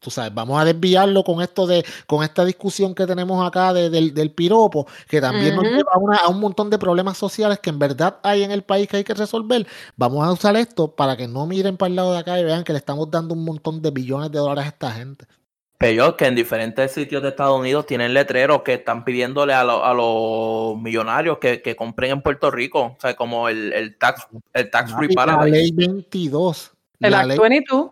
[0.00, 3.90] tú sabes, vamos a desviarlo con esto de, con esta discusión que tenemos acá de-
[3.90, 7.58] del, del piropo, que también nos lleva a, una- a un montón de problemas sociales
[7.60, 9.66] que en verdad hay en el país que hay que resolver.
[9.96, 12.64] Vamos a usar esto para que no miren para el lado de acá y vean
[12.64, 15.26] que le estamos dando un montón de billones de dólares a esta gente.
[15.78, 19.82] Pero que en diferentes sitios de Estados Unidos tienen letreros que están pidiéndole a, lo-
[19.84, 22.80] a los millonarios que, que compren en Puerto Rico.
[22.82, 26.72] O sea, como el, el tax, el tax free Papi, La ley 22.
[27.00, 27.90] El la Act ley- 22.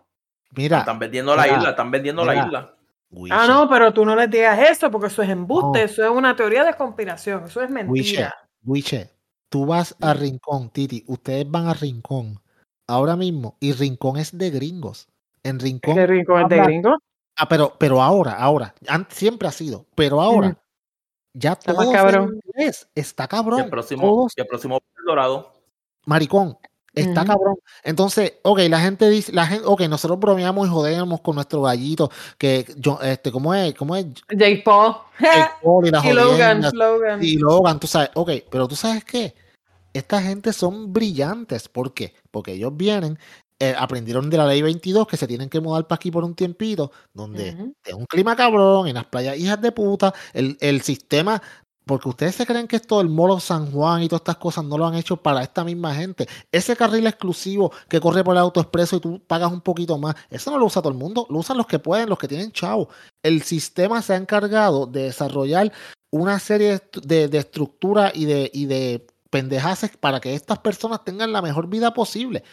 [0.55, 2.33] Mira, Están vendiendo la isla, están vendiendo mira.
[2.35, 2.75] la isla.
[3.31, 5.85] Ah, no, pero tú no les digas eso porque eso es embuste, No.
[5.85, 8.33] eso es una teoría de conspiración, eso es mentira.
[8.63, 9.09] Wiche,
[9.49, 12.39] tú vas a Rincón, Titi, ustedes van a Rincón
[12.87, 15.07] ahora mismo y Rincón es de gringos.
[15.41, 16.97] En Rincón ¿Qué rincón es de habla- gringo?
[17.37, 18.75] Ah, pero, pero ahora, ahora,
[19.07, 20.57] siempre ha sido, pero ahora,
[21.33, 22.29] ya Está todo es cabrón.
[22.33, 25.53] en inglés, está Y cabrón, el próximo, todos- y el próximo Dorado.
[26.05, 26.57] maricón,
[26.93, 27.55] está cabrón.
[27.83, 32.09] Entonces, ok, la gente dice, la gente, ok, nosotros bromeamos y jodemos con nuestro gallito,
[32.37, 33.73] que yo, este, ¿cómo es?
[33.75, 34.05] ¿Cómo es?
[34.29, 34.95] Jake Paul.
[35.19, 37.23] El Paul y la y Logan, Logan.
[37.23, 39.35] y Logan, tú sabes, ok, pero tú sabes qué,
[39.93, 42.13] esta gente son brillantes, ¿por qué?
[42.31, 43.17] Porque ellos vienen,
[43.59, 46.35] eh, aprendieron de la ley 22 que se tienen que mudar para aquí por un
[46.35, 51.41] tiempito, donde es un clima cabrón, en las playas hijas de puta, el, el sistema,
[51.89, 54.77] porque ustedes se creen que esto del Molo San Juan y todas estas cosas no
[54.77, 56.27] lo han hecho para esta misma gente.
[56.51, 60.51] Ese carril exclusivo que corre por el autoexpreso y tú pagas un poquito más, eso
[60.51, 62.89] no lo usa todo el mundo, lo usan los que pueden, los que tienen chavo.
[63.23, 65.73] El sistema se ha encargado de desarrollar
[66.11, 70.59] una serie de, estru- de, de estructura y de, y de pendejaces para que estas
[70.59, 72.43] personas tengan la mejor vida posible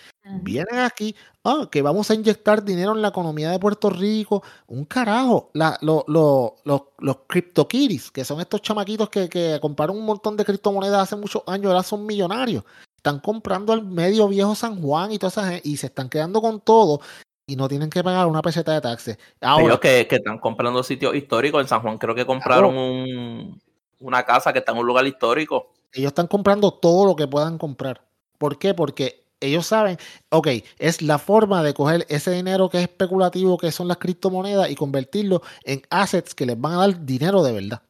[0.42, 4.84] vienen aquí, ah, que vamos a inyectar dinero en la economía de Puerto Rico, un
[4.84, 10.04] carajo, la, lo- lo- los, los CryptoKitties, que son estos chamaquitos que, que compraron un
[10.04, 12.64] montón de criptomonedas hace muchos años, ahora son millonarios,
[12.96, 16.40] están comprando al medio viejo San Juan y toda esa gente, y se están quedando
[16.40, 17.00] con todo
[17.46, 19.18] y no tienen que pagar una peseta de taxes.
[19.40, 23.60] Ahora, Ellos que, que están comprando sitios históricos en San Juan, creo que compraron un,
[24.00, 25.72] una casa que está en un lugar histórico.
[25.92, 28.02] ellos están comprando todo lo que puedan comprar.
[28.38, 28.74] ¿Por qué?
[28.74, 29.98] Porque ellos saben,
[30.30, 34.70] ok, es la forma de coger ese dinero que es especulativo, que son las criptomonedas,
[34.70, 37.82] y convertirlo en assets que les van a dar dinero de verdad.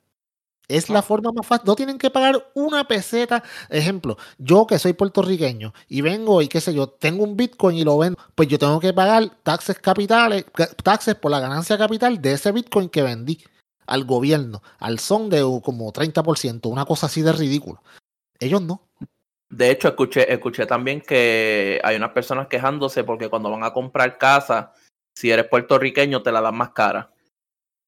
[0.69, 1.67] Es la forma más fácil.
[1.67, 3.43] No tienen que pagar una peseta.
[3.71, 7.85] Ejemplo, yo que soy puertorriqueño y vengo y qué sé yo, tengo un Bitcoin y
[7.85, 12.21] lo vendo, pues yo tengo que pagar taxes capitales, ca- taxes por la ganancia capital
[12.21, 13.45] de ese Bitcoin que vendí
[13.87, 17.81] al gobierno, al son de como 30%, una cosa así de ridículo.
[18.41, 18.86] Ellos no.
[19.49, 24.19] De hecho, escuché, escuché también que hay unas personas quejándose porque cuando van a comprar
[24.19, 24.73] casa,
[25.15, 27.11] si eres puertorriqueño, te la dan más cara.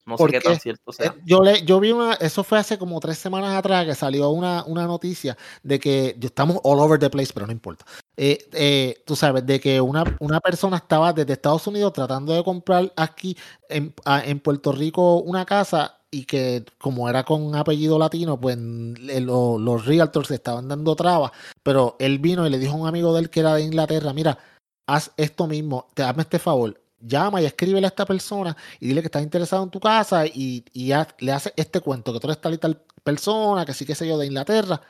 [0.09, 1.09] No sé ¿Por qué tan cierto sea.
[1.09, 4.31] Eh, Yo, le, yo vi una, eso fue hace como tres semanas atrás que salió
[4.31, 7.85] una, una noticia de que estamos all over the place, pero no importa.
[8.17, 12.43] Eh, eh, tú sabes, de que una, una persona estaba desde Estados Unidos tratando de
[12.43, 13.37] comprar aquí
[13.69, 19.59] en, en Puerto Rico una casa y que como era con apellido latino, pues lo-
[19.59, 23.13] los realtors le estaban dando trabas, pero él vino y le dijo a un amigo
[23.15, 24.39] de él que era de Inglaterra, mira,
[24.87, 29.01] haz esto mismo, te hazme este favor, llama y escríbele a esta persona y dile
[29.03, 32.41] que estás interesado en tu casa y, y le hace este cuento, que tú eres
[32.41, 34.81] tal y tal persona, que sí que sé yo, de Inglaterra.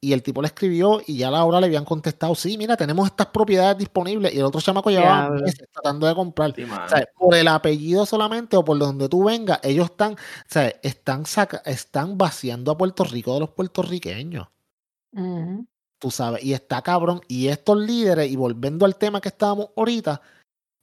[0.00, 2.76] Y el tipo le escribió y ya a la hora le habían contestado, sí, mira,
[2.76, 4.32] tenemos estas propiedades disponibles.
[4.34, 6.54] Y el otro chamaco llevaba meses tratando de comprar.
[6.54, 6.62] Sí.
[6.64, 10.16] O sea, por el apellido solamente o por donde tú vengas, ellos están, o
[10.48, 14.46] sea, están, saca- están vaciando a Puerto Rico de los puertorriqueños
[15.12, 15.66] Ujú.
[15.98, 17.20] tú sabes, y está cabrón.
[17.26, 20.20] Y estos líderes, y volviendo al tema que estábamos ahorita,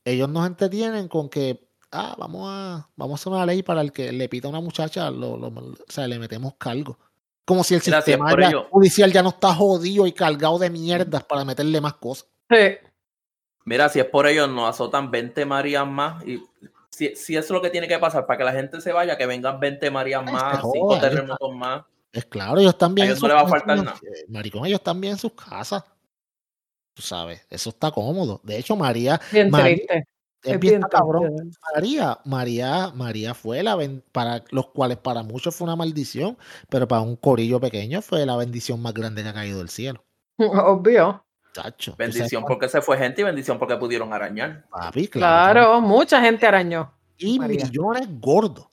[0.04, 3.92] ellos nos entretienen con que, ah, vamos a, vamos a hacer una ley para el
[3.92, 6.98] que le pita a una muchacha, lo, lo- o sea, le metemos cargo.
[7.44, 11.44] Como si el sistema ya- judicial ya no está jodido y cargado de mierdas para
[11.44, 12.26] meterle más cosas.
[12.50, 12.76] Sí.
[13.66, 16.24] Mira, si es por ello, nos azotan 20 Marías más.
[16.26, 16.42] Y
[16.90, 19.16] si, si eso es lo que tiene que pasar para que la gente se vaya,
[19.18, 21.84] que vengan 20 Marías Ay, más, se joda, 5 ya terremotos más.
[22.12, 23.08] Es claro, ellos también.
[23.08, 23.96] A ellos no le va a faltar nada.
[24.28, 25.82] Maricón, ellos también en sus casas.
[26.94, 28.40] Tú sabes, eso está cómodo.
[28.44, 30.04] De hecho, María, Bien María- triste.
[30.44, 31.50] Es Es bien bien cabrón.
[31.74, 36.36] María, María, María fue la ben- para los cuales para muchos fue una maldición,
[36.68, 40.04] pero para un corillo pequeño fue la bendición más grande que ha caído del cielo.
[40.38, 41.24] Obvio.
[41.52, 44.66] Chacho, ¿tú sabes Bendición porque se fue gente y bendición porque pudieron arañar.
[44.70, 45.52] Papi, claro.
[45.52, 46.92] Claro, mucha gente arañó.
[47.16, 47.64] Y María.
[47.64, 48.66] millones gordos,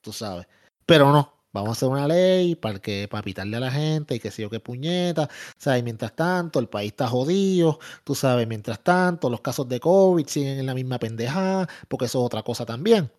[0.00, 0.46] tú sabes.
[0.86, 4.20] Pero no, vamos a hacer una ley para que para pitarle a la gente y
[4.20, 5.28] que sé yo qué puñeta.
[5.58, 5.82] ¿Sabes?
[5.84, 8.46] Mientras tanto, el país está jodido, tú sabes.
[8.48, 12.42] Mientras tanto, los casos de COVID siguen en la misma pendejada, porque eso es otra
[12.42, 13.10] cosa también.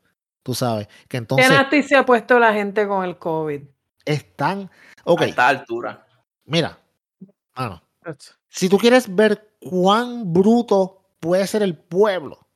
[0.44, 0.88] Tú sabes.
[1.08, 3.62] Que ¿Qué entonces nasty se ha puesto la gente con el COVID?
[4.06, 4.70] están.
[5.04, 6.06] Ok, A esta altura.
[6.46, 6.80] mira,
[7.56, 7.82] mano,
[8.48, 12.48] si tú quieres ver cuán bruto puede ser el pueblo,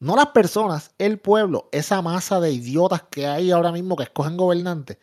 [0.00, 4.36] no las personas, el pueblo, esa masa de idiotas que hay ahora mismo que escogen
[4.36, 4.98] gobernantes,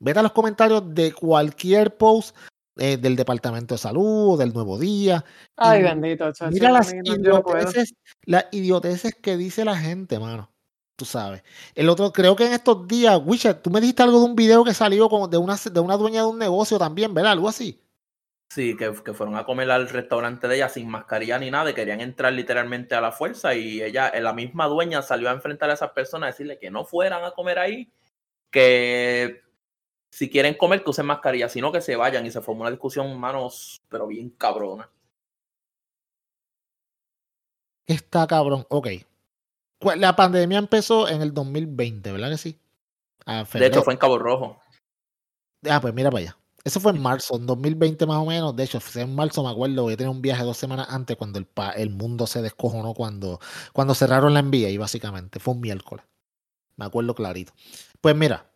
[0.00, 2.36] vete a los comentarios de cualquier post
[2.76, 5.24] eh, del Departamento de Salud, del Nuevo Día.
[5.56, 10.50] Ay, bendito, chacho, Mira las no- idioteces, las idioteces que dice la gente, mano.
[10.96, 11.44] Tú sabes.
[11.76, 14.64] El otro, creo que en estos días, Wisha, tú me dijiste algo de un video
[14.64, 17.32] que salió como de una, de una dueña de un negocio también, ¿verdad?
[17.32, 17.80] Algo así.
[18.50, 21.74] Sí, que, que fueron a comer al restaurante de ella sin mascarilla ni nada, y
[21.74, 25.70] querían entrar literalmente a la fuerza y ella, eh, la misma dueña salió a enfrentar
[25.70, 27.92] a esas personas a decirle que no fueran a comer ahí,
[28.50, 29.42] que
[30.10, 33.18] si quieren comer que usen mascarilla, sino que se vayan y se formó una discusión,
[33.18, 34.90] manos, pero bien cabrona.
[37.86, 38.66] Está cabrón.
[38.68, 38.88] Ok.
[39.80, 42.58] Cu- La pandemia empezó en el 2020, ¿verdad que sí?
[43.58, 44.60] De hecho, fue en Cabo Rojo.
[45.68, 46.36] Ah, pues mira para allá.
[46.64, 48.54] Eso fue en marzo, en 2020 más o menos.
[48.54, 51.46] De hecho, en marzo, me acuerdo, que tenía un viaje dos semanas antes cuando el,
[51.46, 53.40] pa- el mundo se descojonó cuando,
[53.72, 56.04] cuando cerraron la envía y básicamente fue un miércoles.
[56.76, 57.52] Me acuerdo clarito.
[58.00, 58.50] Pues mira,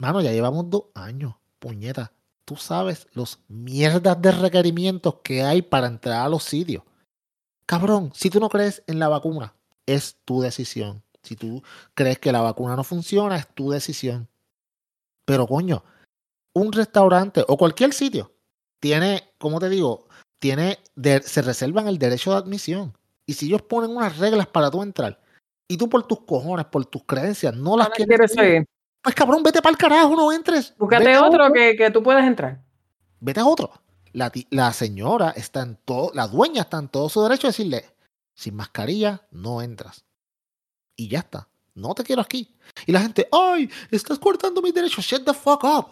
[0.00, 2.12] mano, ya llevamos dos años, puñeta.
[2.44, 6.82] Tú sabes los mierdas de requerimientos que hay para entrar a los sitios.
[7.66, 9.54] Cabrón, si tú no crees en la vacuna,
[9.86, 11.02] es tu decisión.
[11.22, 11.62] Si tú
[11.94, 14.26] crees que la vacuna no funciona, es tu decisión.
[15.24, 15.84] Pero coño,
[16.54, 18.32] un restaurante o cualquier sitio
[18.80, 20.08] tiene, como te digo,
[20.40, 22.96] tiene de- se reservan el derecho de admisión.
[23.26, 25.20] Y si ellos ponen unas reglas para tú entrar
[25.68, 28.66] y tú por tus cojones, por tus creencias, no las ¿Dónde quieres quieres seguir?
[29.02, 30.74] Pues cabrón, vete para el carajo, no entres.
[30.78, 32.60] Búscate a otro que, que tú puedas entrar.
[33.20, 33.70] Vete a otro.
[34.12, 37.84] La, la señora está en todo, la dueña está en todo su derecho a decirle,
[38.34, 40.04] sin mascarilla no entras.
[40.96, 41.48] Y ya está.
[41.74, 42.56] No te quiero aquí.
[42.86, 45.04] Y la gente, ay, estás cortando mis derechos.
[45.04, 45.86] Shut the fuck up.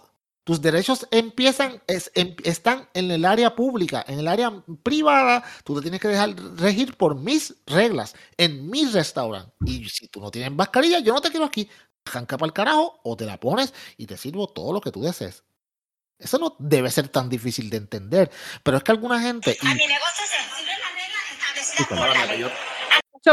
[0.44, 4.50] Tus derechos empiezan, es- em- están en el área pública, en el área
[4.82, 5.44] privada.
[5.62, 9.52] Tú te tienes que dejar regir por mis reglas, en mi restaurante.
[9.66, 11.68] Y si tú no tienes mascarilla, yo no te quiero aquí.
[12.08, 15.02] Janca para el carajo o te la pones y te sirvo todo lo que tú
[15.02, 15.44] desees.
[16.18, 18.30] Eso no debe ser tan difícil de entender.
[18.64, 19.56] Pero es que alguna gente.
[19.62, 22.40] y- A mi negocio se sirve la regla establecida por la ley.
[22.40, 22.50] yo-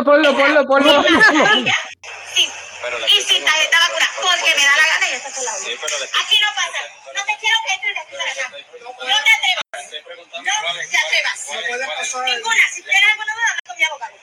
[0.03, 1.03] Ponlo, ponlo, ponlo.
[2.35, 2.49] Sí.
[3.17, 5.73] Y sin tarjeta vacuna, porque me da la gana y esto es la ley.
[5.73, 6.81] Aquí no pasa.
[7.15, 8.45] No te quiero que entres de aquí para acá.
[8.51, 9.65] No te atrevas.
[10.35, 11.39] No te atrevas.
[12.25, 12.63] Ninguna.
[12.75, 14.15] Si tienes alguna duda, habla con mi abogado.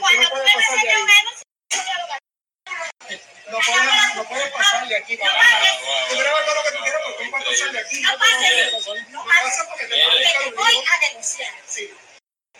[0.00, 1.51] Cuando tú me resuelves menos, con mi abogado.
[3.52, 5.72] No puedes, no puedes pasar de aquí pases.
[6.08, 8.00] Tú grabas todo lo que tú quieras, tú no puedes pasar de aquí.
[8.00, 9.08] No pases.
[9.10, 9.66] No pases.
[9.68, 11.54] porque te Porque voy a denunciar.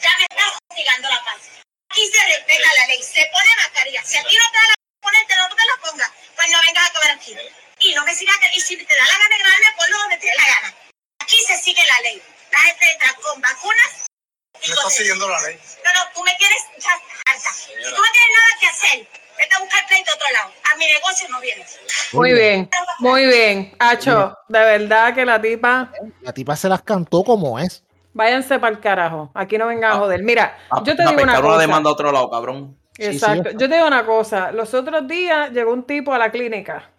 [0.00, 1.40] Ya me estás hostigando la paz.
[1.90, 4.04] Aquí se respeta la ley, se pone mascarilla.
[4.04, 6.92] Si aquí no te da la ponerte, no te la pongas, pues no vengas a
[6.92, 7.36] comer aquí.
[7.80, 10.26] Y no me sigas, y si te da la gana de grabarme, ponlo donde te
[10.26, 10.74] dé la gana.
[11.20, 12.22] Aquí se sigue la ley.
[12.50, 14.11] La gente entra con vacunas
[14.52, 14.62] con...
[14.72, 15.56] estás siguiendo la ley.
[15.84, 17.50] No, no, tú me quieres echar harta.
[17.52, 20.50] Si tú no tienes nada que hacer, vete a buscar pleito a otro lado.
[20.72, 21.78] A mi negocio no vienes.
[22.12, 23.74] Muy bien, muy bien.
[23.78, 27.82] Hacho, de verdad que la tipa, La tipa se las cantó como es.
[28.12, 29.30] váyanse para el carajo.
[29.34, 30.22] Aquí no vengan a joder.
[30.22, 31.58] Mira, a- yo te a digo una cosa.
[31.60, 32.76] demanda a otro lado, cabrón.
[32.96, 33.48] Sí, sí, Exacto.
[33.48, 33.58] está.
[33.58, 34.52] Yo te digo una cosa.
[34.52, 36.90] Los otros días llegó un tipo a la clínica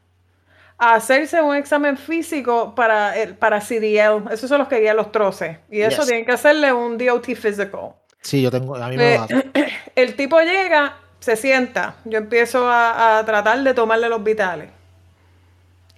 [0.92, 4.32] a hacerse un examen físico para, el, para CDL.
[4.32, 5.58] Esos son los que guían los troces.
[5.70, 6.08] Y eso Yes.
[6.08, 7.94] tienen que hacerle un DOT physical.
[8.22, 8.76] Sí, yo tengo.
[8.76, 9.42] A mí me Eh, lo
[9.96, 11.96] el tipo llega, se sienta.
[12.06, 14.70] Yo empiezo a, a tratar de tomarle los vitales.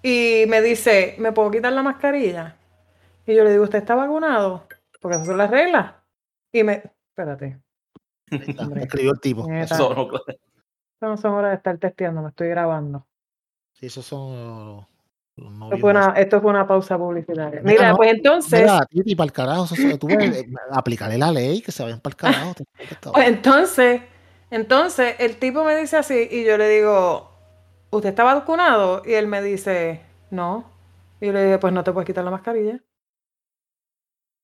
[0.01, 2.55] Y me dice, ¿me puedo quitar la mascarilla?
[3.25, 4.67] Y yo le digo, ¿usted está vacunado?
[5.01, 5.93] Porque esas son las reglas.
[6.51, 6.83] Y me...
[7.09, 7.57] Espérate.
[8.29, 9.49] Me escribió el tipo.
[9.51, 13.05] Eso no- no son horas de estar testeando, me estoy grabando.
[13.85, 14.87] Sí, esos son
[15.35, 17.61] los Esto fue una, esto fue una pausa publicitaria.
[17.61, 19.65] Mira, Mira, no, pues entonces, Mira, Titi, para el carajo.
[19.99, 22.53] tú eh, aplicarle la ley, que se vayan para el carajo.
[23.13, 24.01] pues entonces,
[24.49, 27.31] entonces el tipo me dice así y yo le digo,
[27.91, 29.03] ¿usted está vacunado?
[29.05, 30.71] Y él me dice, no.
[31.21, 32.79] Y yo le dije, pues no te puedes quitar la mascarilla.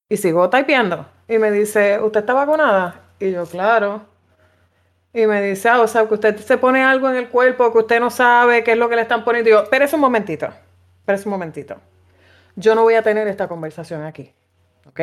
[0.10, 1.08] Y sigo typeando.
[1.28, 3.14] Y me dice, ¿usted está vacunada?
[3.20, 4.11] Y yo, claro.
[5.14, 7.80] Y me dice, ah, o sea, que usted se pone algo en el cuerpo que
[7.80, 9.50] usted no sabe qué es lo que le están poniendo.
[9.50, 10.48] Y yo, espérese un momentito,
[11.00, 11.76] espérese un momentito.
[12.56, 14.34] Yo no voy a tener esta conversación aquí.
[14.88, 15.00] ¿Ok?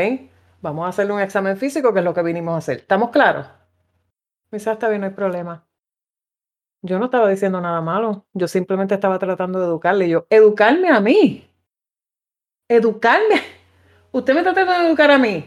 [0.61, 2.79] Vamos a hacerle un examen físico, que es lo que vinimos a hacer.
[2.79, 3.47] ¿Estamos claros?
[4.51, 5.65] Me dice, "Ah, está bien, no hay problema.
[6.83, 8.25] Yo no estaba diciendo nada malo.
[8.33, 10.07] Yo simplemente estaba tratando de educarle.
[10.07, 11.49] Y yo, educarme a mí.
[12.69, 13.43] Educarme.
[14.13, 15.45] Usted me está tratando de educar a mí.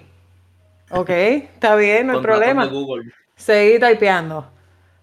[0.91, 2.65] Ok, está bien, no hay problema.
[2.67, 3.11] Google.
[3.41, 4.45] Seguí typeando.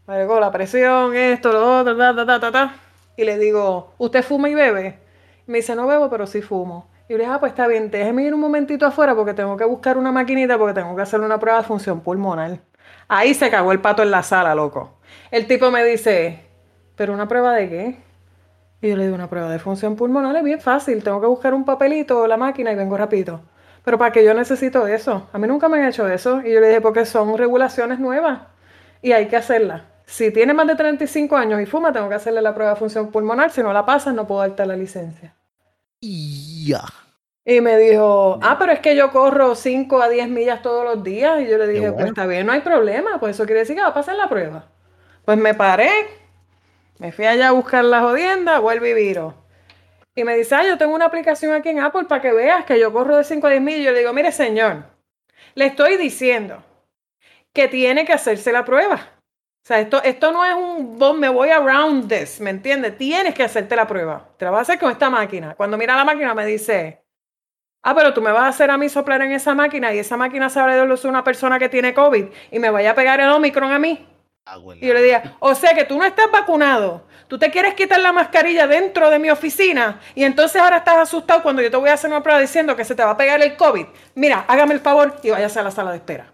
[0.07, 2.74] Llegó la presión, esto, lo otro, ta, ta, ta, ta.
[3.16, 5.01] Y le digo, ¿usted fuma y bebe?
[5.47, 6.89] Me dice, no bebo, pero sí fumo.
[7.09, 9.64] Y le dije, ah, pues está bien, déjeme ir un momentito afuera porque tengo que
[9.64, 12.61] buscar una maquinita porque tengo que hacer una prueba de función pulmonar.
[13.09, 15.01] Ahí se cagó el pato en la sala, loco.
[15.32, 16.45] El tipo me dice,
[16.95, 17.99] ¿pero una prueba de qué?
[18.80, 21.03] Y yo le digo, una prueba de función pulmonar es bien fácil.
[21.03, 23.41] Tengo que buscar un papelito o la máquina y vengo rapidito.
[23.89, 25.30] Pero ¿para qué yo necesito eso?
[25.32, 26.43] A mí nunca me han hecho eso.
[26.45, 28.41] Y yo le dije, porque son regulaciones nuevas
[29.01, 29.80] y hay que hacerlas.
[30.05, 33.11] Si tiene más de 35 años y fuma, tengo que hacerle la prueba de función
[33.11, 33.51] pulmonar.
[33.51, 35.34] Si no la pasas, no puedo darte la licencia.
[36.03, 36.82] Ya.
[37.47, 41.03] Y me dijo, ah, pero es que yo corro 5 a 10 millas todos los
[41.03, 41.41] días.
[41.41, 41.97] Y yo le dije, bueno.
[41.97, 43.18] pues está bien, no hay problema.
[43.18, 44.66] Pues eso quiere decir que va a pasar la prueba.
[45.24, 45.89] Pues me paré,
[46.99, 49.47] me fui allá a buscar la jodienda, vuelvo y viro.
[50.18, 52.80] Y me dice, ah, yo tengo una aplicación aquí en Apple para que veas que
[52.80, 53.80] yo corro de 5 a 10 millas.
[53.80, 54.82] Y yo le digo, mire, señor,
[55.54, 56.60] le estoy diciendo
[57.52, 58.96] que tiene que hacerse la prueba.
[58.96, 62.98] O sea, esto, esto no es un "Bo- me voy around this, ¿me entiendes?
[62.98, 64.28] Tienes que hacerte la prueba.
[64.36, 65.54] Te la vas a hacer con esta máquina.
[65.54, 67.04] Cuando mira la máquina me dice,
[67.84, 70.16] ah, pero tú me vas a hacer a mí soplar en esa máquina y esa
[70.16, 73.30] máquina sabe de luz una persona que tiene COVID y me vaya a pegar el
[73.30, 74.06] Omicron a mí.
[74.80, 78.01] Y yo le dije, o sea que tú no estás vacunado, tú te quieres quitar
[78.01, 81.90] la mascarilla dentro de mi oficina y entonces ahora estás asustado cuando yo te voy
[81.90, 83.86] a hacer una prueba diciendo que se te va a pegar el COVID.
[84.14, 86.32] Mira, hágame el favor y váyase a la sala de espera.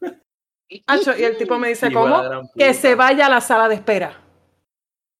[0.86, 2.22] Acho, y el tipo me dice, ¿cómo?
[2.56, 4.18] Que se vaya a la sala de espera.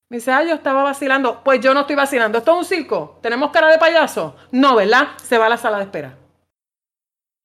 [0.09, 1.43] Me dice, ah, yo estaba vacilando.
[1.43, 2.37] Pues yo no estoy vacilando.
[2.37, 3.19] ¿Esto es un circo?
[3.23, 4.37] ¿Tenemos cara de payaso?
[4.51, 5.09] No, ¿verdad?
[5.23, 6.19] Se va a la sala de espera.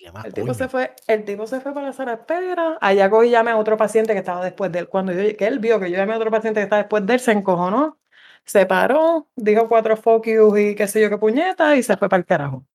[0.08, 0.54] ¿Qué más, El tipo coño?
[0.54, 2.78] se fue, el tipo se fue para la sala de espera.
[2.80, 4.88] Allá cogí y llamé a otro paciente que estaba después de él.
[4.88, 7.14] Cuando yo, que él vio que yo llamé a otro paciente que estaba después de
[7.16, 8.00] él, se encojonó,
[8.46, 12.08] se paró, dijo cuatro fuck yous y qué sé yo qué puñeta y se fue
[12.08, 12.66] para el carajo.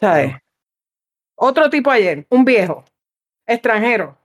[0.00, 0.36] ¿Sabes?
[1.34, 2.82] Otro tipo ayer, un viejo,
[3.46, 4.16] extranjero.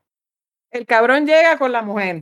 [0.72, 2.22] El cabrón llega con la mujer.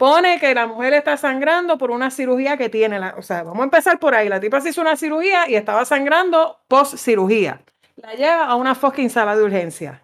[0.00, 2.98] Pone que la mujer está sangrando por una cirugía que tiene.
[2.98, 4.30] La, o sea, vamos a empezar por ahí.
[4.30, 7.60] La tipa se hizo una cirugía y estaba sangrando post cirugía.
[7.96, 10.02] La lleva a una fucking sala de urgencia.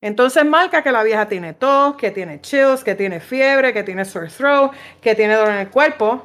[0.00, 4.06] Entonces marca que la vieja tiene tos, que tiene chills, que tiene fiebre, que tiene
[4.06, 4.72] sore throat,
[5.02, 6.24] que tiene dolor en el cuerpo.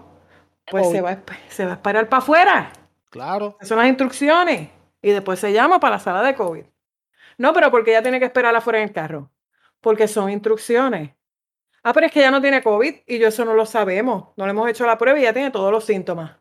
[0.70, 2.72] Pues se va, a esp- se va a esperar para afuera.
[3.10, 3.58] Claro.
[3.60, 4.70] Esas son las instrucciones.
[5.02, 6.64] Y después se llama para la sala de COVID.
[7.38, 9.30] No, pero porque ella tiene que esperar afuera en el carro.
[9.82, 11.10] Porque son instrucciones.
[11.84, 14.30] Ah, pero es que ella no tiene COVID y yo eso no lo sabemos.
[14.38, 16.38] No le hemos hecho la prueba y ya tiene todos los síntomas.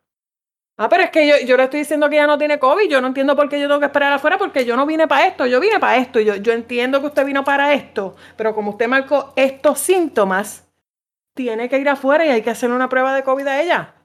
[0.77, 2.89] Ah, pero es que yo, yo le estoy diciendo que ella no tiene COVID.
[2.89, 5.27] Yo no entiendo por qué yo tengo que esperar afuera porque yo no vine para
[5.27, 5.45] esto.
[5.45, 6.19] Yo vine para esto.
[6.19, 8.15] Yo, yo entiendo que usted vino para esto.
[8.37, 10.67] Pero como usted marcó estos síntomas,
[11.33, 13.95] tiene que ir afuera y hay que hacerle una prueba de COVID a ella.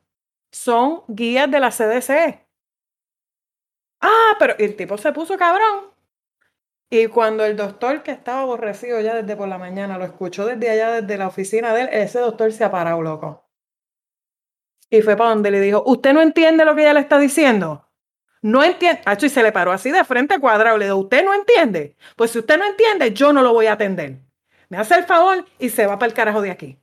[0.52, 2.46] Son guías de la CDC.
[4.00, 5.95] Ah, pero el tipo se puso cabrón.
[6.88, 10.70] Y cuando el doctor, que estaba aborrecido ya desde por la mañana, lo escuchó desde
[10.70, 13.44] allá, desde la oficina de él, ese doctor se ha parado, loco.
[14.88, 17.88] Y fue para donde le dijo, ¿usted no entiende lo que ella le está diciendo?
[18.40, 19.02] No entiende.
[19.20, 20.78] Y se le paró así de frente cuadrado.
[20.78, 21.96] Le dijo, ¿usted no entiende?
[22.14, 24.20] Pues si usted no entiende, yo no lo voy a atender.
[24.68, 26.78] Me hace el favor y se va para el carajo de aquí.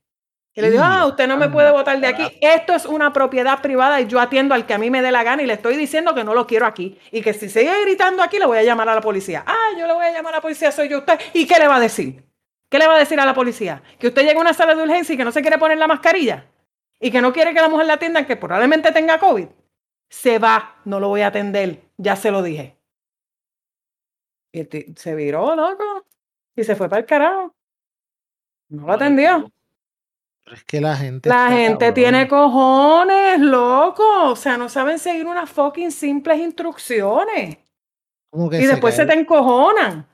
[0.56, 2.38] Y le dijo, ah, usted no me puede votar de aquí.
[2.40, 5.24] Esto es una propiedad privada y yo atiendo al que a mí me dé la
[5.24, 7.00] gana y le estoy diciendo que no lo quiero aquí.
[7.12, 9.44] Y que si sigue gritando aquí, le voy a llamar a la policía.
[9.48, 11.20] Ah, yo le voy a llamar a la policía, soy yo usted.
[11.34, 12.24] ¿Y qué le va a decir?
[12.70, 13.82] ¿Qué le va a decir a la policía?
[13.98, 15.88] Que usted llega a una sala de urgencia y que no se quiere poner la
[15.88, 16.46] mascarilla.
[17.00, 19.48] Y que no quiere que la mujer la atienda, que probablemente tenga COVID.
[20.10, 21.82] Se va, no lo voy a atender.
[21.98, 22.78] Ya se lo dije.
[24.52, 26.06] Y se viró, loco.
[26.56, 27.56] Y se fue para el carajo.
[28.70, 29.53] No lo atendió.
[30.44, 31.30] Pero es que la gente.
[31.30, 31.94] La gente cabrón.
[31.94, 34.04] tiene cojones, loco.
[34.32, 37.58] O sea, no saben seguir unas fucking simples instrucciones.
[38.30, 40.08] Como que Y después se te encojonan.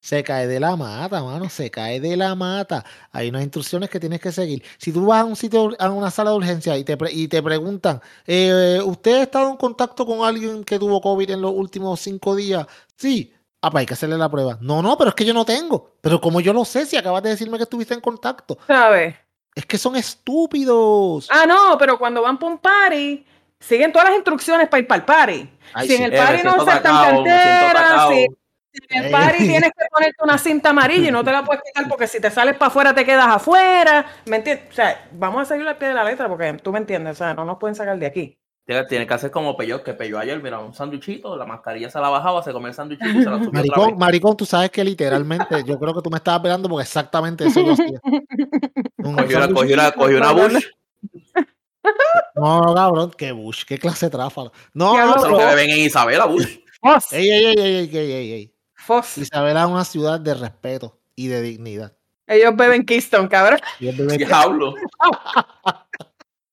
[0.00, 1.48] se cae de la mata, mano.
[1.48, 2.84] Se cae de la mata.
[3.12, 4.64] Hay unas instrucciones que tienes que seguir.
[4.78, 7.28] Si tú vas a un sitio, a una sala de urgencia y te, pre- y
[7.28, 11.52] te preguntan, eh, ¿usted ha estado en contacto con alguien que tuvo COVID en los
[11.52, 12.66] últimos cinco días?
[12.96, 13.32] Sí.
[13.60, 14.56] Ah, pues hay que hacerle la prueba.
[14.60, 15.92] No, no, pero es que yo no tengo.
[16.00, 18.56] Pero como yo lo sé si acabas de decirme que estuviste en contacto.
[18.66, 19.14] ¿Sabes?
[19.58, 21.28] Es que son estúpidos.
[21.32, 23.26] Ah, no, pero cuando van para un party,
[23.58, 25.50] siguen todas las instrucciones para ir para el party.
[25.74, 26.02] Ay, si sí.
[26.02, 28.10] en el Eh, party no siento ser tan atacado, me siento cantera, atacado.
[28.12, 28.26] si,
[28.72, 31.62] si en el party tienes que ponerte una cinta amarilla y no te la puedes
[31.64, 34.06] quitar porque si te sales para afuera te quedas afuera.
[34.26, 34.68] ¿Me entiendes?
[34.70, 37.18] O sea, vamos a seguir al pie de la letra porque tú me entiendes, o
[37.18, 38.38] sea, no nos pueden sacar de aquí.
[38.86, 42.10] Tiene que hacer como Peyó, que Peyó ayer, mira, un sándwichito, la mascarilla se la
[42.10, 43.96] bajaba, se comía el sándwichito y se la subía.
[43.96, 47.62] Maricón, tú sabes que literalmente, yo creo que tú me estabas pegando porque exactamente eso
[47.62, 47.98] yo hacía.
[49.02, 50.64] Cogió una, cogió una, cogió una bush.
[52.34, 54.52] No, cabrón, qué bush, qué clase de tráfala.
[54.74, 55.28] No, no, no.
[55.28, 56.58] lo que ven en Isabela, bush.
[57.10, 58.54] Ey, ey, ey, ey, ey, ey, ey.
[59.16, 61.96] Isabela es una ciudad de respeto y de dignidad.
[62.26, 63.60] Ellos beben Keystone, cabrón.
[63.80, 64.74] Ellos beben Diablo.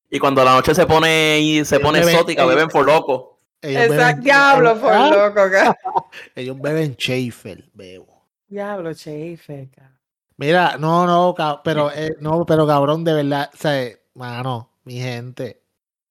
[0.10, 2.86] Y cuando la noche se pone y se Ellos pone beben- exótica, ellos- beben por
[2.86, 3.40] loco.
[3.62, 4.02] ellos Exacto.
[4.18, 5.76] beben- Diablo, por Ah, loco, cabrón.
[6.36, 8.24] Ellos beben Schaefer, bebo.
[8.48, 9.96] Diablo, chefe, cabrón.
[10.38, 11.34] Mira, no, no,
[11.64, 15.62] pero eh, no, pero cabrón, de verdad, o sea, mano, mi gente,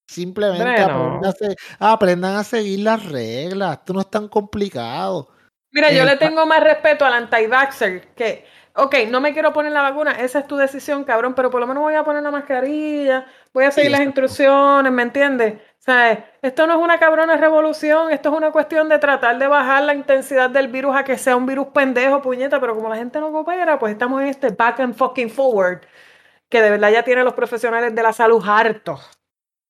[0.06, 5.28] simplemente aprendan, a se- aprendan a seguir las reglas, esto no es tan complicado.
[5.72, 8.44] Mira, yo Eh, le tengo más respeto al anti-vaxxer que,
[8.76, 11.66] ok, no me quiero poner la vacuna, esa es tu decisión, cabrón, pero por lo
[11.66, 15.54] menos voy a poner la mascarilla, voy a seguir las instrucciones, ¿me entiendes?
[15.54, 19.46] O sea, esto no es una cabrona revolución, esto es una cuestión de tratar de
[19.46, 22.96] bajar la intensidad del virus a que sea un virus pendejo, puñeta, pero como la
[22.96, 25.82] gente no coopera, pues estamos en este back and fucking forward,
[26.48, 29.08] que de verdad ya tiene los profesionales de la salud hartos.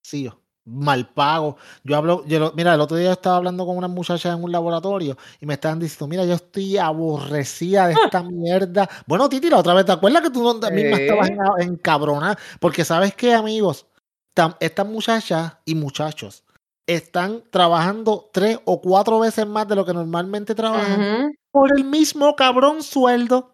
[0.02, 1.56] Sí, yo, mal pago.
[1.82, 5.16] Yo hablo, yo mira, el otro día estaba hablando con una muchacha en un laboratorio
[5.40, 8.88] y me estaban diciendo, mira, yo estoy aborrecida de esta mierda.
[9.06, 11.32] Bueno, Titi, la otra vez, ¿te acuerdas que tú no- misma estabas Sí.
[11.34, 12.36] en, en cabrona?
[12.60, 13.86] Porque sabes qué, amigos,
[14.34, 16.42] Tam- estas muchachas y muchachos
[16.86, 22.34] están trabajando tres o cuatro veces más de lo que normalmente trabajan por el mismo
[22.36, 23.52] cabrón sueldo,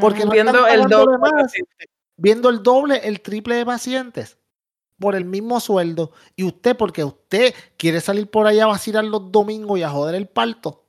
[0.00, 1.52] Porque no viendo están el doble más.
[2.16, 4.38] viendo el doble, el triple de pacientes
[5.04, 6.12] por el mismo sueldo.
[6.34, 10.14] Y usted, porque usted quiere salir por ahí a vacilar los domingos y a joder
[10.14, 10.86] el parto,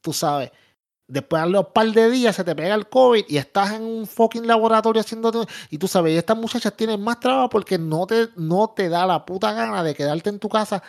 [0.00, 0.52] tú sabes.
[1.08, 4.06] Después de los par de días se te pega el COVID y estás en un
[4.06, 5.32] fucking laboratorio haciendo...
[5.68, 9.04] Y tú sabes, y estas muchachas tienen más trabajo porque no te, no te da
[9.04, 10.80] la puta gana de quedarte en tu casa.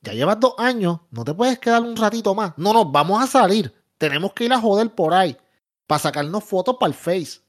[0.00, 2.52] Ya llevas dos años, no te puedes quedar un ratito más.
[2.56, 3.74] No, no, vamos a salir.
[3.98, 5.36] Tenemos que ir a joder por ahí
[5.88, 7.40] para sacarnos fotos para el Face.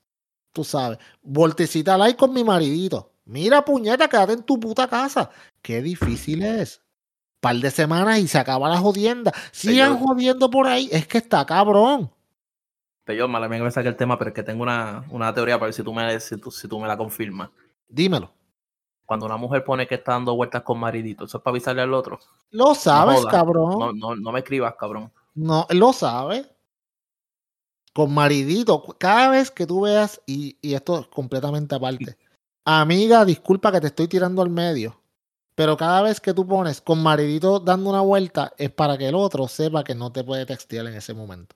[0.51, 3.11] Tú sabes, voltecita like con mi maridito.
[3.25, 5.31] Mira, puñeta, quédate en tu puta casa.
[5.61, 6.81] Qué difícil es.
[7.39, 9.33] Par de semanas y se acaba la jodienda.
[9.51, 10.89] Sigan jodiendo por ahí.
[10.91, 12.11] Es que está cabrón.
[13.07, 15.55] Yo, mala mía que me saque el tema, pero es que tengo una, una teoría
[15.55, 17.49] para ver si tú, me, si, tú, si tú me la confirmas.
[17.87, 18.31] Dímelo.
[19.05, 21.93] Cuando una mujer pone que está dando vueltas con maridito, ¿eso es para avisarle al
[21.93, 22.19] otro?
[22.49, 23.77] Lo sabes, cabrón.
[23.77, 25.11] No, no, no me escribas, cabrón.
[25.35, 26.49] No, lo sabe.
[27.93, 32.17] Con maridito, cada vez que tú veas, y, y esto es completamente aparte,
[32.65, 34.99] amiga, disculpa que te estoy tirando al medio,
[35.55, 39.15] pero cada vez que tú pones con maridito dando una vuelta, es para que el
[39.15, 41.55] otro sepa que no te puede textear en ese momento.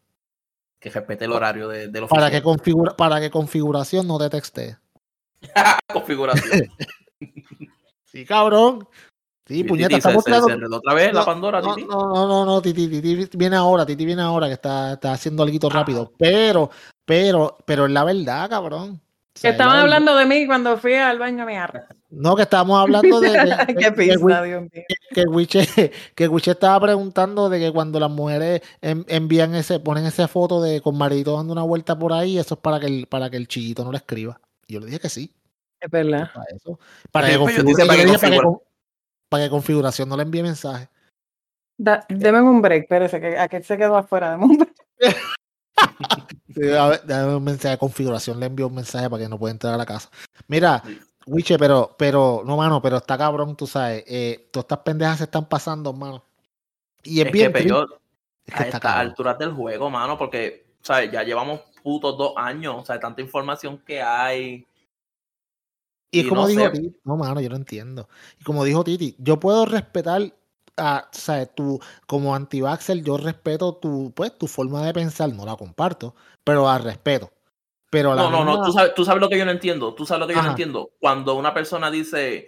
[0.79, 4.29] Que respete el horario de, de los Para que, configura, para que configuración no te
[4.29, 4.77] textee.
[5.93, 6.67] configuración.
[8.11, 8.87] Sí, cabrón.
[9.45, 11.87] Sí, puñeta, estamos otra vez la Pandora, no, Titi.
[11.87, 15.43] no, no, no, no, Titi, Titi viene ahora, Titi viene ahora que está, está haciendo
[15.43, 15.73] algo Ah.
[15.73, 16.11] rápido.
[16.17, 16.71] Pero,
[17.05, 18.99] pero, pero es la verdad, cabrón.
[19.39, 21.87] O sea, Que estaban hablando de mí cuando fui al baño a miar.
[22.09, 24.83] No, que estábamos hablando de, de- Qué que, pizza, Wi- Dios mío.
[25.11, 30.05] que Wiche, que Wiche estaba preguntando de que cuando las mujeres en- envían ese, ponen
[30.05, 33.07] esa foto de con maridito dando una vuelta por ahí, eso es para que el,
[33.07, 34.41] para que el chillito no le escriba.
[34.67, 35.33] Y yo le dije que sí,
[35.79, 36.29] Es verdad.
[36.33, 36.77] para eso.
[37.09, 38.41] Para que, y yo para que para que
[39.29, 40.89] para que configuración no le envíe mensaje.
[41.77, 44.31] Da, deme un break, espérese, que aquel se quedó afuera.
[44.31, 45.15] Deme un break.
[46.53, 49.77] Sí, un mensaje de configuración, le envío un mensaje para que no pueda entrar a
[49.77, 50.09] la casa.
[50.47, 50.83] Mira,
[51.27, 54.03] Wiche, pero, pero, no, mano, pero está cabrón, tú sabes.
[54.07, 56.23] Eh, todas estas pendejas se están pasando, mano.
[57.03, 57.85] Y es, Es bien que yo,
[58.45, 61.11] es que a estas alturas del juego, mano, porque, ¿sabes?
[61.11, 64.65] Ya llevamos putos dos años, o sea, tanta información que hay.
[66.11, 66.71] Y es como no dijo sé.
[66.71, 68.09] Titi, no, mano, yo no entiendo.
[68.39, 70.33] Y como dijo Titi, yo puedo respetar,
[70.79, 71.53] a, ¿sabes?
[71.53, 76.65] Tu, como anti-vaxxer, yo respeto tu, pues, tu forma de pensar, no la comparto, pero
[76.65, 77.29] la respeto.
[77.91, 79.93] Pero la No, no, no, misma- tú sabes, tú sabes lo que yo no entiendo.
[79.95, 80.47] Tú sabes lo que yo Ajá.
[80.47, 80.91] no entiendo.
[80.99, 82.47] Cuando una persona dice,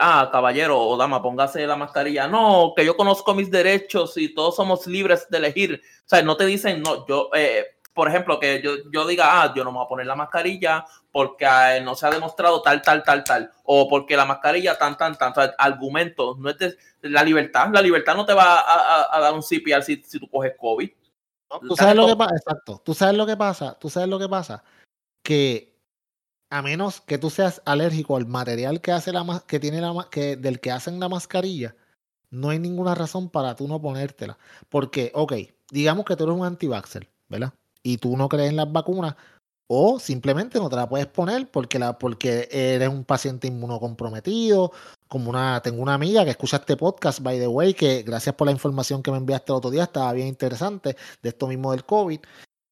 [0.00, 2.28] ah, caballero o dama, póngase la mascarilla.
[2.28, 5.82] No, que yo conozco mis derechos y todos somos libres de elegir.
[5.84, 9.52] O sea, no te dicen, no, yo, eh, por ejemplo, que yo, yo diga, ah,
[9.56, 12.80] yo no me voy a poner la mascarilla porque eh, no se ha demostrado tal,
[12.80, 13.50] tal, tal, tal.
[13.64, 15.32] O porque la mascarilla tan, tan, tan.
[15.32, 16.38] O sea, argumentos.
[16.38, 17.70] No es de, la libertad.
[17.72, 20.52] La libertad no te va a, a- a dar un CPR si, si tú coges
[20.56, 20.88] COVID.
[21.66, 22.80] Tú sabes lo que pasa, exacto.
[22.84, 24.62] Tú sabes lo que pasa, tú sabes lo que pasa,
[25.24, 25.76] que
[26.50, 30.36] a menos que tú seas alérgico al material que hace la que tiene la que
[30.36, 31.74] del que hacen la mascarilla,
[32.30, 34.38] no hay ninguna razón para tú no ponértela.
[34.68, 35.32] Porque, ok,
[35.72, 37.52] digamos que tú eres un anti-vaxxer, ¿verdad?
[37.88, 39.16] Y tú no crees en las vacunas,
[39.66, 44.72] o simplemente no te la puedes poner porque, la, porque eres un paciente inmunocomprometido.
[45.08, 48.46] Como una, tengo una amiga que escucha este podcast, by the way, que gracias por
[48.46, 51.86] la información que me enviaste el otro día, estaba bien interesante de esto mismo del
[51.86, 52.20] COVID.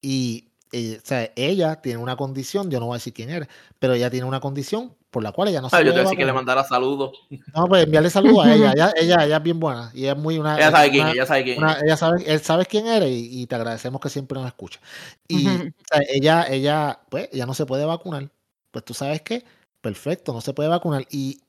[0.03, 3.47] Y, o sea, ella tiene una condición, yo no voy a decir quién eres,
[3.79, 6.17] pero ella tiene una condición por la cual ella no se Ah, yo te decía
[6.17, 7.11] que le mandara saludos.
[7.55, 8.71] No, pues enviarle saludos a ella.
[8.75, 10.57] Ella, ella, ella es bien buena y es muy una.
[10.57, 11.57] Ella sabe quién, una- ella sabe quién.
[11.57, 14.79] una- ella sabe, él sabe quién eres y, y te agradecemos que siempre nos escucha.
[15.27, 15.67] Y Ujú.
[15.69, 18.29] o sea, ella, ella, pues, ella no se puede vacunar.
[18.71, 19.43] Pues tú sabes qué,
[19.81, 21.05] perfecto, no se puede vacunar.
[21.09, 21.39] Y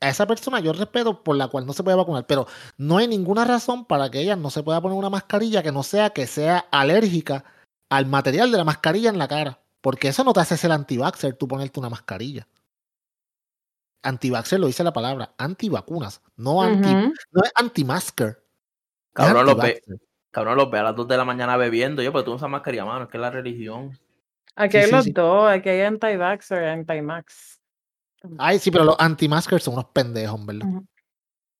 [0.00, 2.46] a esa persona yo respeto por la cual no se puede vacunar, pero
[2.78, 5.82] no hay ninguna razón para que ella no se pueda poner una mascarilla que no
[5.82, 7.44] sea que sea alérgica
[7.90, 9.60] al material de la mascarilla en la cara.
[9.80, 12.46] Porque eso no te hace ser anti-vaxxer tú ponerte una mascarilla.
[14.02, 17.12] Anti-vaxxer lo dice la palabra, antivacunas, no anti, Ujú.
[17.32, 18.42] no es anti-masker.
[19.12, 19.82] Cabrón, los ve,
[20.30, 22.02] cabrón, los ve a las 2 de la mañana bebiendo.
[22.02, 23.98] Yo, pero tú no usas mascarilla, mano, es que es la religión.
[24.54, 25.12] Aquí Sí, hay sí, los sí.
[25.12, 27.60] dos, aquí hay anti-vaxxer y anti-max.
[28.38, 30.68] Ay, sí, pero los anti-maskers son unos pendejos, ¿verdad?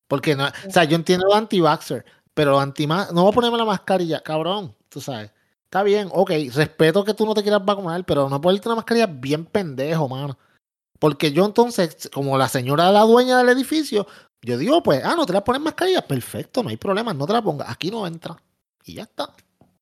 [0.07, 3.57] Porque no, o sea, yo entiendo los anti-vaxxer, pero los anti no voy a ponerme
[3.57, 5.31] la mascarilla, cabrón, tú sabes.
[5.71, 9.07] Está bien, ok, respeto que tú no te quieras vacunar, pero no ponerte una mascarilla
[9.07, 10.37] bien pendejo, mano.
[10.99, 14.05] Porque yo entonces, como la señora la dueña del edificio,
[14.41, 17.31] yo digo, pues, ah, no te la pones mascarilla, perfecto, no hay problema, no te
[17.31, 18.35] la pongas, aquí no entra.
[18.83, 19.33] Y ya está.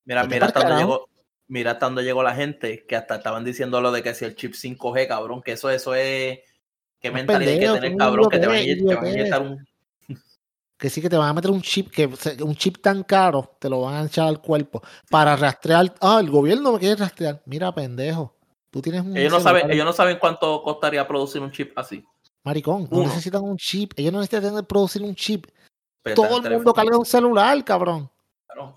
[0.06, 1.10] Mira, mira hasta dónde llegó.
[1.48, 4.36] Mira hasta dónde llegó la gente, que hasta estaban diciendo lo de que si el
[4.36, 6.38] chip 5G, cabrón, que eso, eso es.
[7.00, 8.30] ¿Qué mentalidad hay que tener, cabrón?
[8.30, 9.68] Que te van a, inyectar un.
[10.80, 12.08] Que sí que te van a meter un chip, que
[12.42, 15.94] un chip tan caro, te lo van a echar al cuerpo para rastrear.
[16.00, 17.42] Ah, el gobierno me quiere rastrear.
[17.46, 18.34] Mira, pendejo.
[18.72, 22.04] Tú tienes un Ellos no, saben, ellos no saben cuánto costaría producir un chip así.
[22.44, 23.08] Maricón, no Uno.
[23.10, 23.92] necesitan un chip.
[23.98, 25.48] Ellos no necesitan producir un chip.
[26.02, 28.10] Pero Todo el en mundo carga un celular, cabrón.
[28.48, 28.76] cabrón.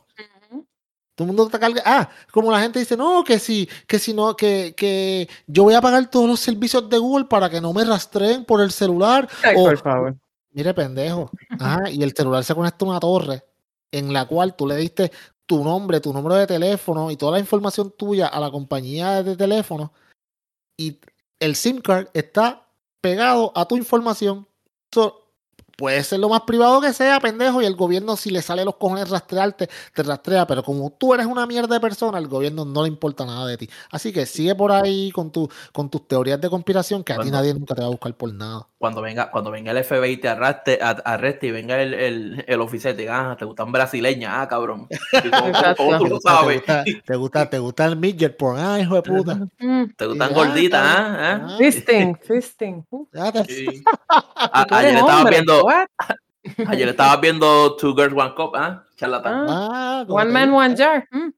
[1.14, 1.82] Todo el mundo te carga.
[1.84, 5.74] Ah, como la gente dice, no, que si, que si no, que, que yo voy
[5.74, 9.28] a pagar todos los servicios de Google para que no me rastreen por el celular.
[9.44, 10.16] Ay, o- por favor.
[10.52, 11.30] Mire, pendejo.
[11.58, 13.44] Ajá, y el celular se conecta a una torre
[13.90, 15.10] en la cual tú le diste
[15.46, 19.36] tu nombre, tu número de teléfono y toda la información tuya a la compañía de
[19.36, 19.92] teléfono.
[20.76, 21.00] Y
[21.40, 22.68] el SIM card está
[23.00, 24.46] pegado a tu información.
[25.76, 28.76] Puede ser lo más privado que sea, pendejo, y el gobierno, si le sale los
[28.76, 30.46] cojones rastrearte, te rastrea.
[30.46, 33.56] Pero como tú eres una mierda de persona, al gobierno no le importa nada de
[33.56, 33.68] ti.
[33.90, 37.30] Así que sigue por ahí con, tu, con tus teorías de conspiración, que a ti
[37.30, 38.66] nadie nunca te va a buscar por nada.
[38.78, 42.44] Cuando venga, cuando venga el FBI y te arraste, a- arreste y venga el, el,
[42.48, 44.88] el oficial y te diga, ah, te gustan brasileñas, ah, cabrón.
[45.24, 46.56] Y ¿Cómo, cómo- cómo tú ¿Te lo gusta, te sabes?
[46.56, 48.58] gusta, te gusta, te gusta el midget porn?
[48.58, 49.38] Ah, hijo de puta.
[49.96, 51.16] ¿Te gustan gorditas, ah?
[51.18, 51.46] ah?
[51.52, 52.84] Ah, Fisting, fisting.
[53.12, 53.84] Ya te- Sí.
[54.08, 55.86] A- tú eres ayer estabas hombre, viendo, what?
[56.68, 59.46] ayer estabas viendo Two Girls One Cup, ah, charlatán.
[59.48, 61.08] Ah, como One man, one jar.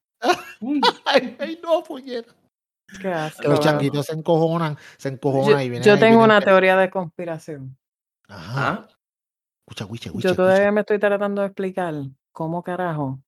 [0.61, 2.33] Mm, Ay, ay, no, puñeta.
[2.99, 3.47] qué asco.
[3.47, 6.77] Los changuitos se encojonan, se Yo, encojonan y vienen yo tengo vienen una pe- teoría
[6.79, 7.77] de conspiración.
[8.29, 8.87] Ajá.
[8.89, 8.89] Ah,
[9.67, 10.73] Escucha, escucha, escucha, Yo todavía escucha.
[10.73, 11.95] me estoy tratando de explicar
[12.33, 13.19] cómo carajo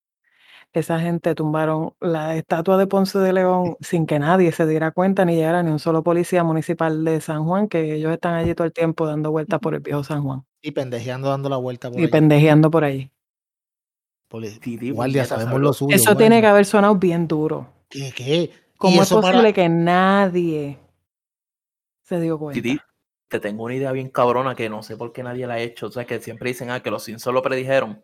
[0.73, 5.25] esa gente tumbaron la estatua de Ponce de León sin que nadie se diera cuenta
[5.27, 8.67] ni llegara ni un solo policía municipal de San Juan, que ellos están allí todo
[8.67, 12.01] el tiempo dando vueltas por el viejo San Juan Y pendejeando dando la vuelta por
[12.01, 12.11] y ahí.
[12.11, 12.83] pendejeando por
[14.59, 15.95] Titi, Guardia, sabemos ¿sabes lo suyo.
[15.95, 17.69] Eso tiene que haber sonado bien duro.
[17.89, 18.13] ¿Qué?
[18.15, 18.35] ¿Qué?
[18.43, 20.77] ¿Y ¿Cómo es para- posible que nadie
[22.03, 22.61] se dio cuenta?
[22.61, 22.79] Titi,
[23.29, 25.87] te tengo una idea bien cabrona que no sé por qué nadie la ha hecho.
[25.87, 28.03] O sea, que siempre dicen, ah, que los Simpsons lo predijeron.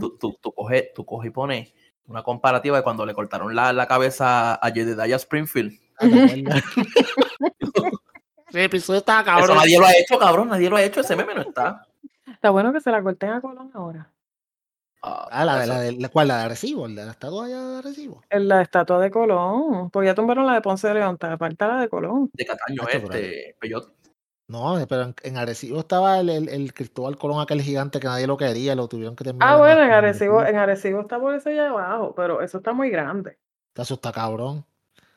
[0.00, 1.72] Tú, tú coges tú coges y pones
[2.06, 5.78] una comparativa de cuando le cortaron la, la cabeza a Jedediah Springfield.
[8.52, 8.58] ¿te?
[8.58, 9.56] Ese episodio estaba Eso cabrón.
[9.58, 10.48] nadie lo ha hecho, cabrón.
[10.48, 11.00] Nadie lo ha hecho.
[11.00, 11.86] Ese meme no está.
[12.26, 14.10] Está bueno que se la corten a Colón ahora.
[15.02, 16.28] Ah, Ah, la de la de la, ¿cuál?
[16.28, 18.22] La de Arecibo, el de la estatua allá de Arecibo.
[18.30, 19.90] La estatua de Colón.
[19.90, 22.30] Pues ya tumbaron la de Ponce de León, está falta la de Colón.
[22.32, 23.92] de Cataño este, Peyote.
[24.48, 28.26] No, pero en, en Arecibo estaba el, el, el Cristóbal Colón, aquel gigante que nadie
[28.26, 29.48] lo quería, lo tuvieron que terminar.
[29.48, 32.58] Ah, en bueno, en la- Arecibo, en Arecibo está por eso allá abajo, pero eso
[32.58, 33.38] está muy grande.
[33.76, 34.64] Eso está cabrón.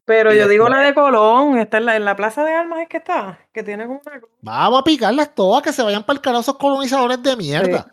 [0.05, 2.79] Pero Y yo digo la de Colón, está en la, en la Plaza de Armas
[2.81, 4.21] es que está, que tiene como una.
[4.41, 7.87] Vamos a picarlas todas, que se vayan para el carajo esos colonizadores de mierda.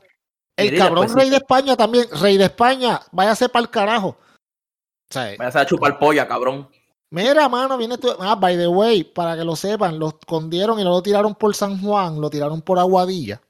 [0.57, 1.31] El cabrón rey sí.
[1.31, 4.09] de España también, rey de España, váyase para el carajo.
[4.09, 4.17] O
[5.11, 6.69] sea, Vaya a chupar polla, cabrón.
[7.11, 8.11] mira, mano, viene tu.
[8.19, 11.55] Ah, by the way, para que lo sepan, lo escondieron y no lo tiraron por
[11.55, 13.41] San Juan, lo tiraron por Aguadilla.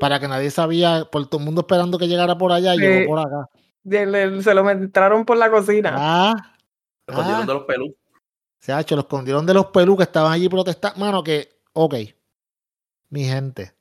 [0.00, 2.84] Para que nadie sabía, por todo el mundo esperando que llegara por allá y Sí.
[2.84, 3.50] llegó por acá.
[3.84, 5.94] Se lo entraron por la cocina.
[5.96, 6.53] Ah,
[7.06, 7.46] Lo escondieron Ah.
[7.46, 7.90] de los pelus.
[8.60, 10.98] se ha hecho, lo escondieron de los pelú que estaban allí protestando.
[10.98, 11.94] Mano, que, ok,
[13.10, 13.74] mi gente,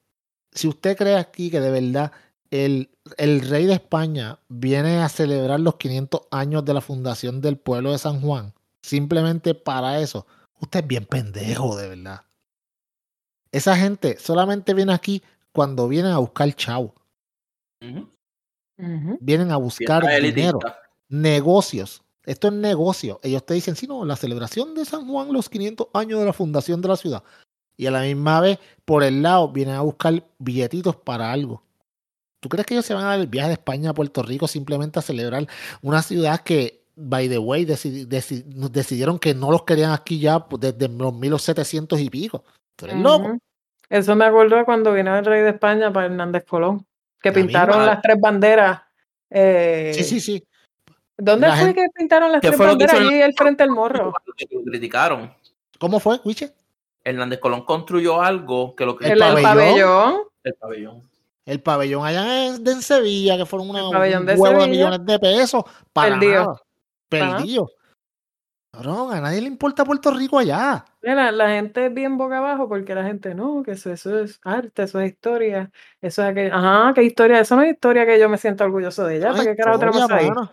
[0.52, 2.12] si usted cree aquí que de verdad
[2.52, 7.58] el, el rey de España viene a celebrar los 500 años de la fundación del
[7.58, 10.28] pueblo de San Juan, simplemente para eso,
[10.60, 12.22] usted es bien pendejo, de verdad.
[13.54, 16.94] Esa gente solamente viene aquí cuando vienen a buscar chavo.
[17.82, 18.10] Ujú.
[18.80, 19.18] Ujú.
[19.22, 20.78] Vienen a buscar dinero, elitista.
[21.08, 22.03] negocios.
[22.26, 23.20] Esto es negocio.
[23.24, 26.34] Ellos te dicen, sí, no, la celebración de San Juan, los 500 años de la
[26.34, 27.24] fundación de la ciudad.
[27.76, 31.64] Y a la misma vez, por el lado, vienen a buscar billetitos para algo.
[32.40, 34.48] ¿Tú crees que ellos se van a dar el viaje de España a Puerto Rico
[34.48, 35.48] simplemente a celebrar
[35.82, 40.40] una ciudad que, by the way, decidi- deci- decidieron que no los querían aquí ya
[40.48, 42.44] pues, desde los 1700 y pico?
[42.76, 43.28] ¿Tú eres loco?
[43.30, 43.40] Ujú.
[43.90, 46.86] Eso me acuerdo cuando vino el rey de España para Hernández Colón,
[47.22, 48.82] que La pintaron misma- las tres banderas.
[49.30, 50.44] eh, Sí, sí, sí.
[51.18, 52.96] ¿Dónde La fue gente- que pintaron las ¿Qué tres que banderas?
[52.96, 54.14] Allí al frente del morro.
[54.36, 55.34] Que lo criticaron.
[55.80, 56.54] ¿Cómo fue, Wiche?
[57.04, 60.16] Hernández Colón construyó algo que lo El El, pabellón.
[60.44, 61.10] El pabellón.
[61.46, 65.06] El pabellón allá en, de en Sevilla, que fueron una, un de huevo de millones
[65.06, 65.64] de pesos.
[65.92, 66.42] Para Perdido.
[66.46, 66.62] nada.
[67.10, 67.70] Perdido.
[68.72, 70.84] Cabrón, a nadie le importa Puerto Rico allá.
[71.04, 74.40] Mira, la gente es bien boca abajo porque la gente no, que eso, eso es
[74.44, 75.70] arte, eso es historia,
[76.02, 76.56] eso es aquello.
[76.56, 79.30] Ajá, qué historia, eso no es historia que yo me siento orgulloso de ella.
[79.30, 80.28] No ¿Para qué carajo tenemos ahí?
[80.30, 80.52] mano.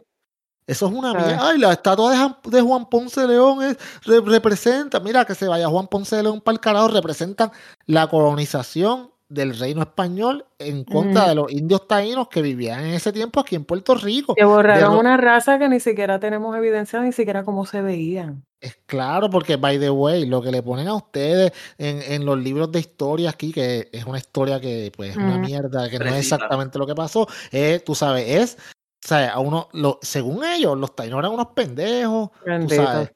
[0.70, 1.48] Eso es una mierda.
[1.48, 5.34] Ay, la estatua de, Jan- de Juan Ponce de León es- re- representa, mira que
[5.34, 7.50] se vaya Juan Ponce de León para el carajo, representan
[7.86, 13.12] la colonización del reino español en contra de los indios taínos que vivían en ese
[13.12, 14.34] tiempo aquí en Puerto Rico.
[14.34, 18.44] Que borraron ro- una raza que ni siquiera tenemos evidencia, ni siquiera cómo se veían.
[18.60, 22.38] Es claro, porque by the way, lo que le ponen a ustedes en, en los
[22.38, 26.04] libros de historia aquí, que es una historia que pues es una mierda, que no
[26.06, 28.58] es exactamente lo que pasó, es, tú sabes, es,
[29.02, 32.84] o sea, a uno, lo, según ellos, los taínos eran unos pendejos, tú Bendito.
[32.84, 33.12] sabes,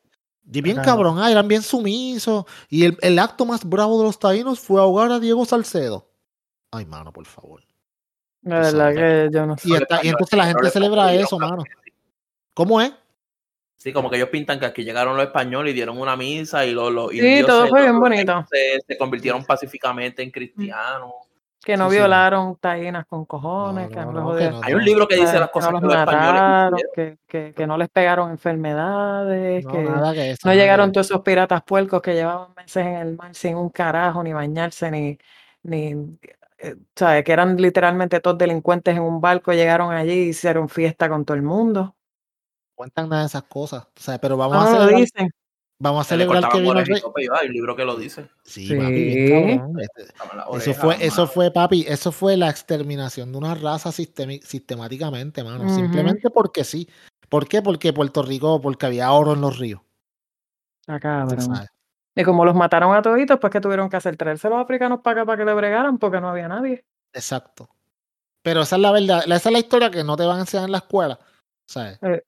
[0.50, 0.90] y bien Claro.
[0.90, 4.80] cabrón, ah, eran bien sumisos, y el, el acto más bravo de los taínos fue
[4.80, 6.10] ahogar a Diego Salcedo.
[6.70, 7.62] Ay, mano, por favor.
[8.42, 9.68] La verdad que yo no sé.
[9.68, 11.64] Y, entonces la gente celebra eso, mano.
[12.52, 12.92] ¿Cómo es?
[13.76, 16.72] Sí, como que ellos pintan que aquí llegaron los españoles y dieron una misa y
[16.72, 18.46] los, los Sí, todo fue bien bonito.
[18.50, 21.12] Se, se convirtieron pacíficamente en cristianos.
[21.64, 21.98] Que no Sí, sí.
[21.98, 25.16] violaron taínas con cojones, No, que no, no, no, que no, Hay un libro que
[25.16, 28.30] dice las Que cosas no que los los mataron, que, que, que no les pegaron
[28.30, 30.48] enfermedades, No, que nada que eso.
[30.48, 34.22] no llegaron todos esos piratas puercos que llevaban meses en el mar sin un carajo,
[34.22, 35.18] ni bañarse, ni,
[35.62, 36.18] ni
[36.58, 37.24] eh, ¿sabes?
[37.24, 41.36] Que eran literalmente todos delincuentes en un barco, llegaron allí y hicieron fiesta con todo
[41.36, 41.96] el mundo.
[42.74, 43.84] cuentan nada de esas cosas.
[43.84, 45.30] O sea, pero vamos No, a no lo dicen.
[45.84, 47.00] Vamos a celebrar que vino el rey.
[47.40, 48.26] hay un libro que lo dice.
[48.42, 48.74] Sí, Sí.
[48.74, 49.80] papi, bien cabrón.
[49.80, 55.68] Este, Eso fue, eso fue, papi, eso fue la exterminación de una raza sistemáticamente, mano.
[55.72, 56.88] Simplemente porque sí.
[57.28, 57.62] ¿Por qué?
[57.62, 59.80] Porque Puerto Rico, porque había oro en los ríos.
[60.86, 61.38] Ah, cabrón.
[62.16, 65.22] Y como los mataron a toditos, pues que tuvieron que hacer traerse los africanos para
[65.22, 66.84] acá para que le bregaran porque no había nadie.
[67.12, 67.68] Exacto.
[68.42, 70.66] Pero esa es la verdad, esa es la historia que no te van a enseñar
[70.66, 71.18] en la escuela.
[71.66, 71.98] ¿Sabes?
[72.02, 72.22] Eh.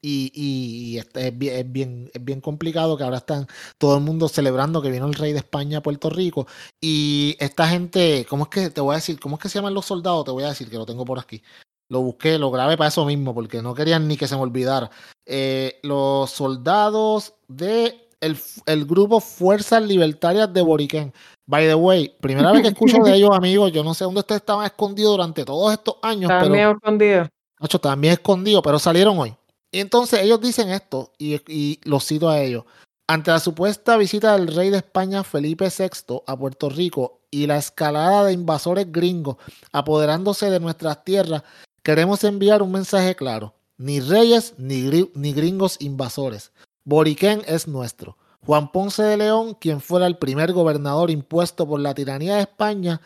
[0.00, 3.46] Y, y, y este es, bien, es, bien, es bien complicado que ahora están
[3.78, 6.46] todo el mundo celebrando que vino el rey de España a Puerto Rico.
[6.80, 9.18] Y esta gente, ¿cómo es que te voy a decir?
[9.18, 10.24] ¿Cómo es que se llaman los soldados?
[10.24, 11.42] Te voy a decir que lo tengo por aquí.
[11.90, 14.90] Lo busqué, lo grabé para eso mismo, porque no querían ni que se me olvidara.
[15.26, 18.36] Eh, los soldados de el,
[18.66, 21.12] el grupo Fuerzas Libertarias de Boriquén.
[21.46, 23.72] By the way, primera vez que escucho de ellos, amigos.
[23.72, 27.28] Yo no sé dónde ustedes estaban escondidos durante todos estos años, pero bien escondidos.
[27.60, 29.34] Nacho, también escondido, pero salieron hoy.
[29.70, 32.64] Y entonces ellos dicen esto, y, y los cito a ellos.
[33.06, 37.56] Ante la supuesta visita del rey de España Felipe VI a Puerto Rico y la
[37.56, 39.36] escalada de invasores gringos
[39.72, 41.42] apoderándose de nuestras tierras,
[41.82, 43.54] queremos enviar un mensaje claro.
[43.78, 46.52] Ni reyes ni, gri- ni gringos invasores.
[46.84, 48.16] Boriquén es nuestro.
[48.44, 53.00] Juan Ponce de León, quien fuera el primer gobernador impuesto por la tiranía de España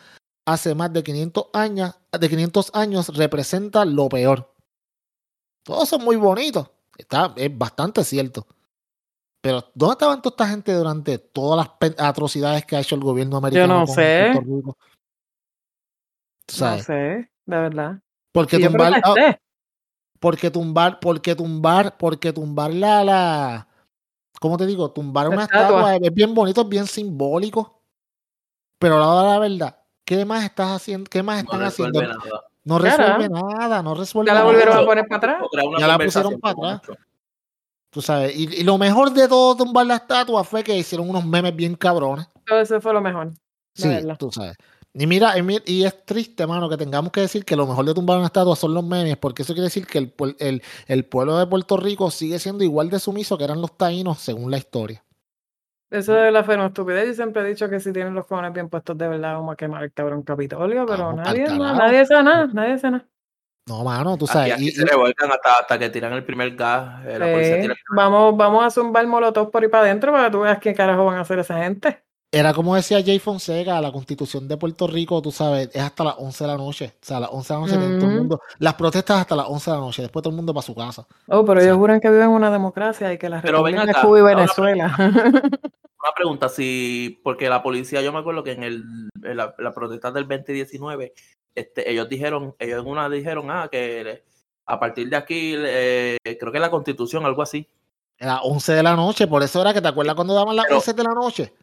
[0.45, 4.52] hace más de 500 años, de 500 años, representa lo peor.
[5.63, 6.69] Todos son muy bonitos.
[6.97, 8.45] Está, es bastante cierto.
[9.41, 13.37] Pero, ¿dónde estaban toda esta gente durante todas las atrocidades que ha hecho el gobierno
[13.37, 13.79] americano?
[13.79, 14.29] no con sé.
[14.33, 14.77] Puerto Rico?
[16.45, 17.99] Tú No sé, de verdad.
[18.31, 19.37] porque yo tumbar, ah,
[20.19, 23.67] porque tumbar, porque tumbar, porque tumbar la, la,
[24.39, 24.91] ¿cómo te digo?
[24.91, 25.91] Tumbar La una estatua.
[25.91, 27.81] estatua es bien bonito, es bien simbólico.
[28.79, 31.09] Pero a la hora de la verdad, ¿qué más estás haciendo?
[31.09, 32.01] ¿Qué más No están haciendo?
[32.01, 32.43] nada.
[32.65, 33.17] No Claro.
[33.17, 34.51] resuelve nada, no resuelve Ya la nada.
[34.51, 35.49] volvieron a poner para atrás.
[35.79, 36.97] Ya la pusieron para atrás.
[37.89, 41.25] Tú sabes, y, y lo mejor de todo tumbar la estatua fue que hicieron unos
[41.25, 42.27] memes bien cabrones.
[42.45, 43.31] Todo eso fue lo mejor.
[43.75, 44.17] Sí, verdad.
[44.17, 44.55] tú sabes.
[44.95, 45.33] Y mira,
[45.65, 48.55] y, es triste, mano, que tengamos que decir que lo mejor de tumbar una estatua
[48.55, 52.09] son los memes, porque eso quiere decir que el, el, el pueblo de Puerto Rico
[52.11, 55.03] sigue siendo igual de sumiso que eran los taínos, según la historia.
[55.93, 57.07] Eso de la fe no estupidez.
[57.07, 59.55] Yo siempre he dicho que si tienen los cojones bien puestos de verdad, vamos a
[59.55, 61.75] quemar el cabrón Capitolio, pero Vamos nadie, no, carajo.
[61.77, 63.05] nadie sabe nada, nadie sabe nada.
[63.69, 64.53] No, mano, tú sabes.
[64.53, 67.05] aquí y- se y- revuelcan hasta, hasta que tiran el primer gas.
[67.05, 67.61] eh, la policía Sí.
[67.61, 70.57] tira el- Vamos, vamos a zumbar molotov por ahí para adentro para que tú veas
[70.59, 72.03] qué carajo van a hacer esa gente.
[72.33, 76.15] Era como decía Jay Fonseca, la constitución de Puerto Rico, tú sabes, es hasta las
[76.17, 76.93] 11 de la noche.
[76.99, 78.41] O sea, a las 11 de la noche todo el mundo.
[78.57, 81.05] Las protestas hasta las 11 de la noche, después todo el mundo para su casa.
[81.27, 83.91] Oh, pero ellos juran que viven en una democracia y que la Pero ven República
[83.91, 84.95] es acá, Cuba y Venezuela.
[86.03, 88.83] Una pregunta, si, porque la policía, yo me acuerdo que en, el,
[89.21, 91.13] en la, la protesta del 2019,
[91.55, 94.23] este, ellos dijeron, ellos en una dijeron, ah, que
[94.65, 97.69] a partir de aquí, eh, creo que la constitución, algo así.
[98.17, 100.77] Era 11 de la noche, por eso era que te acuerdas cuando daban las Pero-
[100.77, 101.53] 11 de la noche.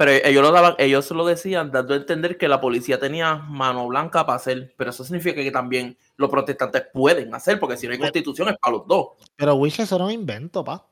[0.00, 3.86] Pero ellos lo daban, ellos lo decían dando a entender que la policía tenía mano
[3.86, 7.92] blanca para hacer, pero eso significa que también los protestantes pueden hacer, porque si no
[7.92, 9.08] hay constitución es para los dos.
[9.36, 10.86] Pero, Wish, eso era un invento, pa.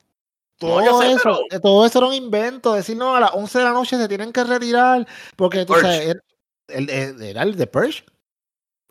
[0.59, 2.75] Todo, sé, eso, pero- eh, todo eso era un invento.
[2.75, 5.07] Decir, no, a las 11 de la noche se tienen que retirar.
[5.37, 6.21] Porque tú sabes, era
[6.69, 8.05] el, el- era el de Purge.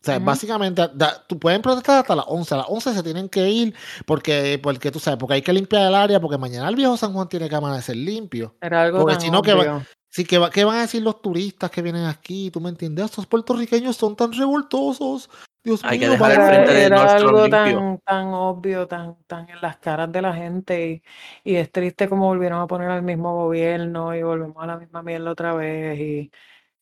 [0.01, 2.55] O sea, básicamente, da- tú pueden protestar hasta las 11.
[2.55, 3.75] A las 11 se tienen que ir
[4.07, 7.13] porque, porque tú sabes, porque hay que limpiar el área, porque mañana el viejo San
[7.13, 8.55] Juan tiene que amanecer limpio.
[8.61, 9.85] Era algo Porque si no, que va-.
[10.17, 12.49] Sí, ¿qué, va- ¿qué van a decir los turistas que vienen aquí?
[12.49, 13.05] ¿Tú me entiendes?
[13.05, 15.29] Estos puertorriqueños son tan revoltosos.
[15.63, 19.47] Dios Hay que mío, dejar el vamos a- Era, algo tan, tan obvio, tan, tan
[19.47, 21.03] en las caras de la gente
[21.43, 24.77] y, y es triste como volvieron a poner al mismo gobierno y volvemos a la
[24.77, 26.31] misma mierda otra vez y,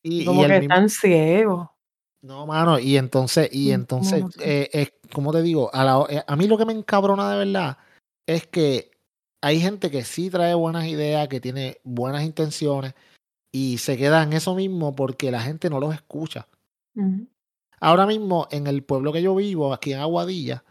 [0.02, 1.68] y- y como el que mismo- están ciegos.
[2.22, 6.06] No, mano, y entonces, y Mm, entonces, no eh, es como te digo, a, la-
[6.08, 7.76] eh, a mí lo que me encabrona de verdad
[8.26, 8.92] es que
[9.42, 12.94] hay gente que sí trae buenas ideas, que tiene buenas intenciones
[13.56, 16.46] y se queda en eso mismo porque la gente no los escucha.
[17.80, 20.64] Ahora mismo, en el pueblo que yo vivo, aquí en Aguadilla,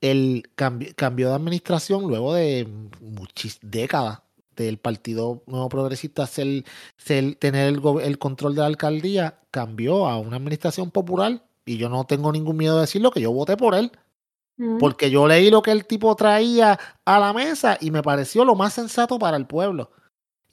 [0.00, 2.66] el cambi- cambió de administración luego de
[3.00, 4.20] muchas décadas
[4.56, 6.64] del Partido Nuevo Progresista ser,
[6.96, 11.42] ser- tener el, el control de la alcaldía, cambió a una administración popular.
[11.64, 13.90] Y yo no tengo ningún miedo de decirlo, que yo voté por él.
[14.78, 18.54] Porque yo leí lo que el tipo traía a la mesa y me pareció lo
[18.54, 19.90] más sensato para el pueblo.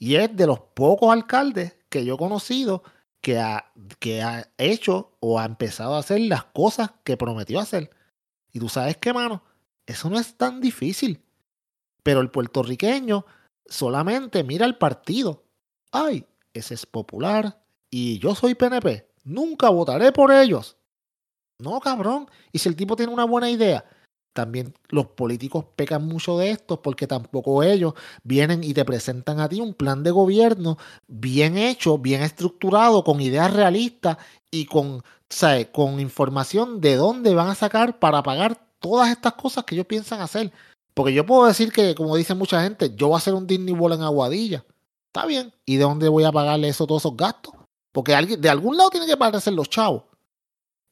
[0.04, 2.84] Y es de los pocos alcaldes que yo he conocido
[3.22, 7.89] que ha, que ha hecho o ha empezado a hacer las cosas que prometió hacer.
[8.51, 9.43] Y tú sabes qué, mano,
[9.86, 11.24] eso no es tan difícil.
[12.04, 13.26] Pero el puertorriqueño
[13.66, 15.45] solamente mira el partido.
[15.89, 19.10] Ay, ese es popular y yo soy PNP.
[19.24, 20.76] Nunca votaré por ellos.
[21.60, 22.30] No, cabrón.
[22.51, 23.86] Y si el tipo tiene una buena idea,
[24.34, 29.47] también los políticos pecan mucho de esto porque tampoco ellos vienen y te presentan a
[29.47, 30.77] ti un plan de gobierno
[31.07, 34.17] bien hecho, bien estructurado, con ideas realistas
[34.51, 35.67] y con, ¿sabes?
[35.67, 40.19] con información de dónde van a sacar para pagar todas estas cosas que ellos piensan
[40.21, 40.51] hacer.
[40.93, 43.73] Porque yo puedo decir que, como dice mucha gente, yo voy a hacer un Disney
[43.73, 44.65] World en Aguadilla.
[45.07, 45.53] Está bien.
[45.65, 47.53] ¿Y de dónde voy a pagarle eso, todos esos gastos?
[47.91, 50.03] Porque alguien, de algún lado tienen que pagarse los chavos.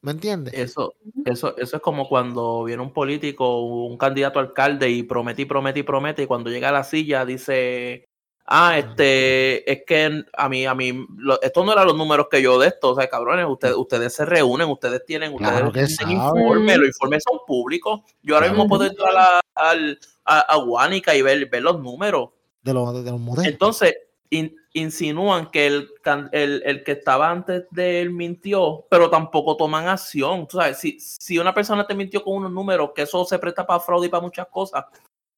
[0.02, 0.52] ¿Me entiendes?
[0.54, 0.94] Eso,
[1.24, 5.44] eso, eso es como cuando viene un político, un candidato a alcalde y promete y
[5.44, 8.04] promete y promete y cuando llega a la silla dice,
[8.46, 12.42] ah, este, es que a mí, a mí, lo- esto no eran los números que
[12.42, 16.04] yo de esto, o sea, cabrones, ustedes, ustedes se reúnen, ustedes tienen, Claro ustedes que
[16.04, 18.00] tienen informes, los informes son públicos.
[18.22, 22.30] Yo ahora mismo puedo entrar a, al- a, a Guánica y ver, ver los números.
[22.60, 23.46] De los, de los modelos.
[23.46, 23.94] Entonces,
[24.32, 25.90] in- insinúan que el,
[26.32, 30.48] el, el que estaba antes de él mintió, pero tampoco toman acción.
[30.48, 33.66] Tú sabes, si, si una persona te mintió con unos números, que eso se presta
[33.66, 34.84] para fraude y para muchas cosas,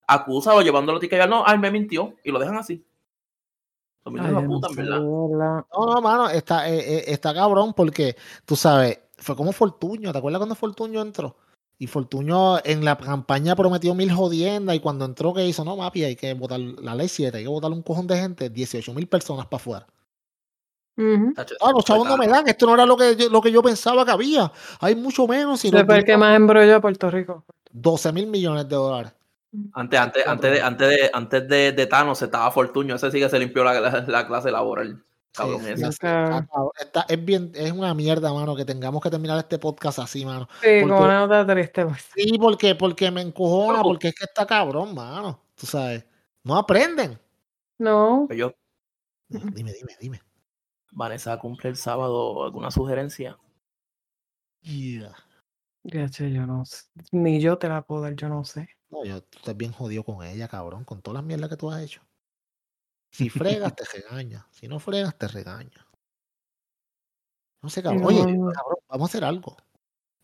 [0.06, 2.84] acúsalo llevándolo a ti que ya no, ay, me mintió, y lo dejan así.
[4.26, 4.50] Ay, no.
[5.76, 8.14] No, no, mano, está, eh, eh, está cabrón porque,
[8.44, 10.12] tú sabes, fue como Fortuño.
[10.12, 11.36] ¿Te acuerdas cuando Fortuño entró?
[11.78, 16.04] Y Fortuño en la campaña prometió mil jodiendas y cuando entró que hizo, no, mapi,
[16.04, 19.06] hay que votar la ley 7, hay que votar un cojón de gente, 18 mil
[19.08, 19.86] personas para afuera.
[21.34, 23.50] Tacho, Ah, los chavos no me dan, esto no era lo que, yo- lo que
[23.50, 24.52] yo pensaba que había.
[24.80, 27.44] Hay mucho menos Ese fue el que más embrolló a Puerto Rico.
[27.72, 29.12] 12 mil millones de dólares.
[29.72, 33.28] Antes, antes, antes, de, antes, de, antes de, de Thanos estaba Fortuño, ese sí que
[33.28, 35.02] se limpió la, la, la clase laboral.
[35.34, 35.76] Cabrón, Sí, ese.
[35.82, 36.70] sí, Está- está cabrón.
[36.80, 40.48] Está- es, bien, es una mierda, mano, que tengamos que terminar este podcast así, mano.
[40.62, 41.84] Sí, Porque- como una nota triste.
[41.86, 42.08] Pues.
[42.14, 45.40] Sí, porque, porque me encojona, porque es que está cabrón, mano.
[45.56, 46.04] Tú sabes.
[46.44, 47.18] No aprenden.
[47.78, 48.28] No.
[48.30, 48.52] Yo,
[49.28, 50.20] Dime, dime, dime.
[50.92, 53.36] Vanessa cumple el sábado, ¿alguna sugerencia?
[54.62, 55.14] Yeah.
[55.82, 56.84] Ya, che, yo no sé.
[57.10, 58.68] Ni yo te la puedo dar, yo no sé.
[58.90, 61.70] No, yo, tú estás bien jodido con ella, cabrón, con todas las mierdas que tú
[61.70, 62.00] has hecho.
[63.14, 64.46] Si fregas, te regaña.
[64.50, 65.86] Si no fregas, te regaña.
[67.62, 68.04] No sé, cabrón.
[68.04, 69.56] Oye, cabrón, vamos a hacer algo.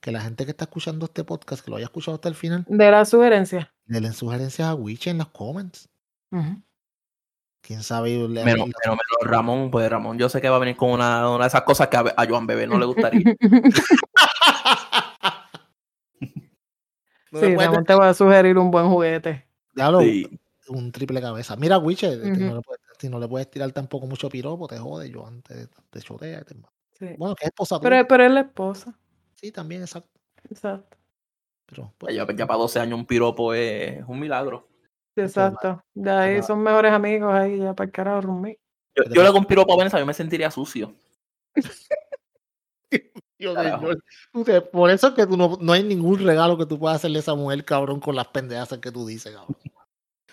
[0.00, 2.64] Que la gente que está escuchando este podcast, que lo haya escuchado hasta el final,
[2.68, 3.72] De la sugerencia.
[3.86, 5.88] le den sugerencias a Witch en los comments.
[6.32, 6.62] Ujú.
[7.62, 8.10] Quién sabe.
[8.10, 10.90] le- Menos, le- menos, menos Ramón, pues Ramón yo sé que va a venir con
[10.90, 13.22] una, una de esas cosas que a, a Joan Bebé no le gustaría.
[17.32, 19.46] No Sí, Ramón te voy a sugerir un buen juguete.
[19.72, 20.40] Diablo, Sí.
[20.68, 21.54] un triple cabeza.
[21.56, 22.40] Mira, Wiche, este, Ujú.
[22.40, 25.10] no le puedes- si no le puedes tirar tampoco mucho piropo, te jode.
[25.10, 26.44] Yo antes te chotea.
[26.44, 26.54] te-
[26.98, 27.14] Sí.
[27.16, 28.94] Bueno, que es esposa Pero, pero es la esposa.
[29.34, 30.20] Sí, también, exacto.
[30.50, 30.98] Exacto.
[31.64, 34.68] Pero, pues, Ya, ya para 12 años un piropo es un milagro.
[35.14, 35.82] Sí, Exacto.
[35.94, 38.58] De ahí son mejores amigos ahí ya para el carajo Rumi.
[38.94, 40.94] Yo, le hago un piropo a Vanessa, yo me sentiría sucio.
[43.38, 43.56] Dios,
[44.70, 47.20] por eso es que tú no, no hay ningún regalo que tú puedas hacerle a
[47.20, 49.56] esa mujer, cabrón, con las pendejas que tú dices, cabrón.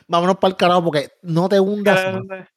[0.08, 2.48] Vámonos para el carajo porque no te hundas más.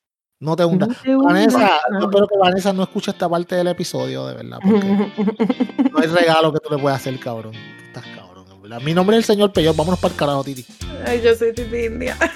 [0.42, 0.88] No te hundas.
[1.04, 4.86] No Vanessa, yo espero que Vanessa no escuche esta parte del episodio, de verdad, porque
[5.92, 7.52] no hay regalo que tú le puedas hacer, cabrón.
[7.52, 8.80] Tú estás cabrón, en verdad.
[8.80, 9.76] Mi nombre es el señor Peyor.
[9.76, 10.64] Vámonos para el carajo, Titi.
[11.04, 12.16] Ay, yo soy Titi India.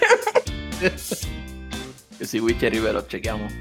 [2.20, 3.52] Yo soy Witcher Rivero, chequeamos.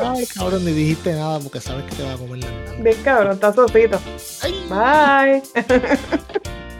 [0.00, 2.82] Ay, cabrón, ni dijiste nada porque sabes que te va a comer la nalga.
[2.82, 4.00] Bien cabrón, está sofito.
[4.70, 5.42] Bye.